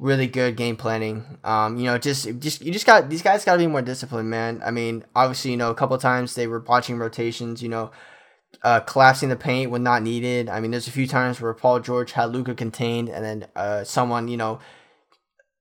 really 0.00 0.26
good 0.26 0.56
game 0.56 0.76
planning. 0.76 1.38
Um, 1.44 1.76
you 1.76 1.84
know, 1.84 1.98
just 1.98 2.40
just 2.40 2.62
you 2.62 2.72
just 2.72 2.86
got 2.86 3.08
these 3.08 3.22
guys 3.22 3.44
got 3.44 3.52
to 3.52 3.58
be 3.58 3.66
more 3.68 3.82
disciplined, 3.82 4.30
man. 4.30 4.60
I 4.64 4.72
mean, 4.72 5.04
obviously, 5.14 5.52
you 5.52 5.56
know, 5.56 5.70
a 5.70 5.74
couple 5.74 5.96
times 5.98 6.34
they 6.34 6.48
were 6.48 6.58
watching 6.60 6.98
rotations, 6.98 7.62
you 7.62 7.68
know, 7.68 7.92
uh, 8.62 8.80
collapsing 8.80 9.28
the 9.28 9.36
paint 9.36 9.70
when 9.70 9.84
not 9.84 10.02
needed. 10.02 10.48
I 10.48 10.58
mean, 10.58 10.72
there's 10.72 10.88
a 10.88 10.92
few 10.92 11.06
times 11.06 11.40
where 11.40 11.54
Paul 11.54 11.78
George 11.80 12.12
had 12.12 12.32
Luka 12.32 12.54
contained, 12.54 13.08
and 13.08 13.24
then 13.24 13.46
uh, 13.54 13.84
someone, 13.84 14.26
you 14.26 14.36
know, 14.36 14.58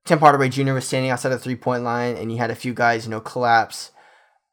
Tim 0.05 0.19
Hardaway 0.19 0.50
Jr. 0.50 0.74
was 0.74 0.88
standing 0.88 1.12
outside 1.12 1.29
the 1.29 1.38
three 1.38 1.55
point 1.55 1.84
line, 1.84 2.15
and 2.15 2.31
he 2.31 2.38
had 2.38 2.50
a 2.50 2.55
few 2.55 2.74
guys, 2.74 3.05
you 3.05 3.12
know, 3.12 3.19
collapse 3.19 3.91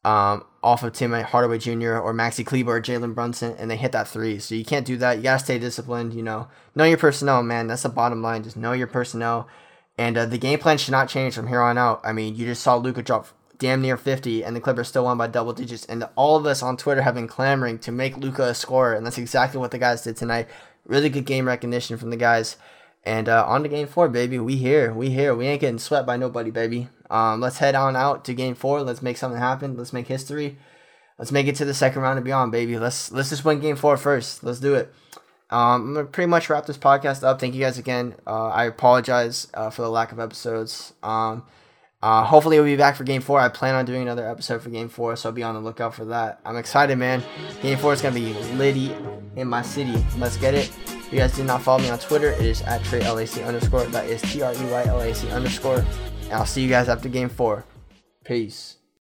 um, 0.04 0.44
off 0.62 0.82
of 0.82 0.92
Tim 0.92 1.12
Hardaway 1.12 1.58
Jr. 1.58 1.96
or 1.96 2.12
Maxi 2.12 2.44
Kleber 2.44 2.76
or 2.76 2.82
Jalen 2.82 3.14
Brunson, 3.14 3.54
and 3.58 3.70
they 3.70 3.76
hit 3.76 3.92
that 3.92 4.08
three. 4.08 4.38
So 4.38 4.54
you 4.54 4.64
can't 4.64 4.86
do 4.86 4.96
that. 4.98 5.18
You 5.18 5.22
gotta 5.22 5.42
stay 5.42 5.58
disciplined. 5.58 6.12
You 6.12 6.22
know, 6.22 6.48
know 6.74 6.84
your 6.84 6.98
personnel, 6.98 7.42
man. 7.42 7.68
That's 7.68 7.82
the 7.82 7.88
bottom 7.88 8.22
line. 8.22 8.42
Just 8.42 8.56
know 8.56 8.72
your 8.72 8.86
personnel, 8.86 9.48
and 9.98 10.16
uh, 10.16 10.26
the 10.26 10.38
game 10.38 10.58
plan 10.58 10.78
should 10.78 10.92
not 10.92 11.08
change 11.08 11.34
from 11.34 11.48
here 11.48 11.60
on 11.60 11.78
out. 11.78 12.00
I 12.04 12.12
mean, 12.12 12.36
you 12.36 12.46
just 12.46 12.62
saw 12.62 12.76
Luka 12.76 13.02
drop 13.02 13.28
damn 13.58 13.80
near 13.80 13.96
50, 13.96 14.44
and 14.44 14.54
the 14.54 14.60
Clippers 14.60 14.88
still 14.88 15.04
won 15.04 15.18
by 15.18 15.26
double 15.26 15.52
digits. 15.52 15.86
And 15.86 16.06
all 16.16 16.36
of 16.36 16.46
us 16.46 16.62
on 16.62 16.76
Twitter 16.76 17.02
have 17.02 17.14
been 17.14 17.28
clamoring 17.28 17.78
to 17.80 17.92
make 17.92 18.16
Luka 18.16 18.44
a 18.44 18.54
scorer, 18.54 18.94
and 18.94 19.06
that's 19.06 19.18
exactly 19.18 19.58
what 19.58 19.70
the 19.70 19.78
guys 19.78 20.02
did 20.02 20.16
tonight. 20.16 20.48
Really 20.84 21.08
good 21.08 21.24
game 21.24 21.46
recognition 21.46 21.96
from 21.96 22.10
the 22.10 22.16
guys. 22.16 22.56
And 23.04 23.28
uh, 23.28 23.44
on 23.46 23.62
to 23.62 23.68
game 23.68 23.86
four, 23.86 24.08
baby. 24.08 24.38
We 24.38 24.56
here. 24.56 24.92
We 24.92 25.10
here. 25.10 25.34
We 25.34 25.46
ain't 25.46 25.60
getting 25.60 25.78
swept 25.78 26.06
by 26.06 26.16
nobody, 26.16 26.50
baby. 26.50 26.88
Um, 27.08 27.40
let's 27.40 27.58
head 27.58 27.76
on 27.76 27.94
out 27.94 28.24
to 28.24 28.34
game 28.34 28.56
four. 28.56 28.82
Let's 28.82 29.00
make 29.00 29.16
something 29.16 29.40
happen. 29.40 29.76
Let's 29.76 29.92
make 29.92 30.08
history. 30.08 30.58
Let's 31.18 31.32
make 31.32 31.46
it 31.46 31.56
to 31.56 31.64
the 31.64 31.72
second 31.72 32.02
round 32.02 32.18
and 32.18 32.24
beyond, 32.24 32.52
baby. 32.52 32.78
Let's 32.78 33.10
let's 33.12 33.30
just 33.30 33.44
win 33.44 33.60
game 33.60 33.76
four 33.76 33.96
first. 33.96 34.42
Let's 34.44 34.60
do 34.60 34.74
it. 34.74 34.92
Um, 35.50 35.88
I'm 35.88 35.94
gonna 35.94 36.06
pretty 36.06 36.28
much 36.28 36.50
wrap 36.50 36.66
this 36.66 36.78
podcast 36.78 37.22
up. 37.22 37.40
Thank 37.40 37.54
you 37.54 37.60
guys 37.60 37.78
again. 37.78 38.14
Uh, 38.26 38.48
I 38.48 38.64
apologize 38.64 39.48
uh, 39.54 39.70
for 39.70 39.82
the 39.82 39.90
lack 39.90 40.12
of 40.12 40.18
episodes. 40.18 40.92
Um, 41.02 41.44
uh, 42.02 42.24
hopefully, 42.24 42.56
we'll 42.58 42.66
be 42.66 42.76
back 42.76 42.96
for 42.96 43.04
game 43.04 43.22
four. 43.22 43.40
I 43.40 43.48
plan 43.48 43.74
on 43.74 43.84
doing 43.84 44.02
another 44.02 44.28
episode 44.28 44.62
for 44.62 44.70
game 44.70 44.88
four, 44.88 45.16
so 45.16 45.28
I'll 45.28 45.34
be 45.34 45.42
on 45.42 45.54
the 45.54 45.60
lookout 45.60 45.94
for 45.94 46.04
that. 46.06 46.40
I'm 46.44 46.56
excited, 46.56 46.98
man. 46.98 47.22
Game 47.62 47.78
four 47.78 47.94
is 47.94 48.00
to 48.02 48.10
be 48.10 48.34
litty 48.54 48.92
in 49.36 49.48
my 49.48 49.62
city. 49.62 50.04
Let's 50.18 50.36
get 50.36 50.54
it. 50.54 50.70
If 50.86 51.12
you 51.12 51.18
guys 51.20 51.34
did 51.36 51.46
not 51.46 51.62
follow 51.62 51.80
me 51.80 51.90
on 51.90 51.98
Twitter, 51.98 52.30
it 52.30 52.42
is 52.42 52.62
at 52.62 52.82
TreyLAC 52.82 53.46
underscore. 53.46 53.84
That 53.86 54.06
is 54.06 54.20
T 54.22 54.42
R 54.42 54.52
E 54.52 54.56
Y 54.56 54.84
L 54.86 55.00
A 55.00 55.14
C 55.14 55.28
underscore. 55.30 55.84
And 56.24 56.32
I'll 56.32 56.46
see 56.46 56.62
you 56.62 56.68
guys 56.68 56.88
after 56.88 57.08
game 57.08 57.28
four. 57.28 57.64
Peace. 58.24 58.75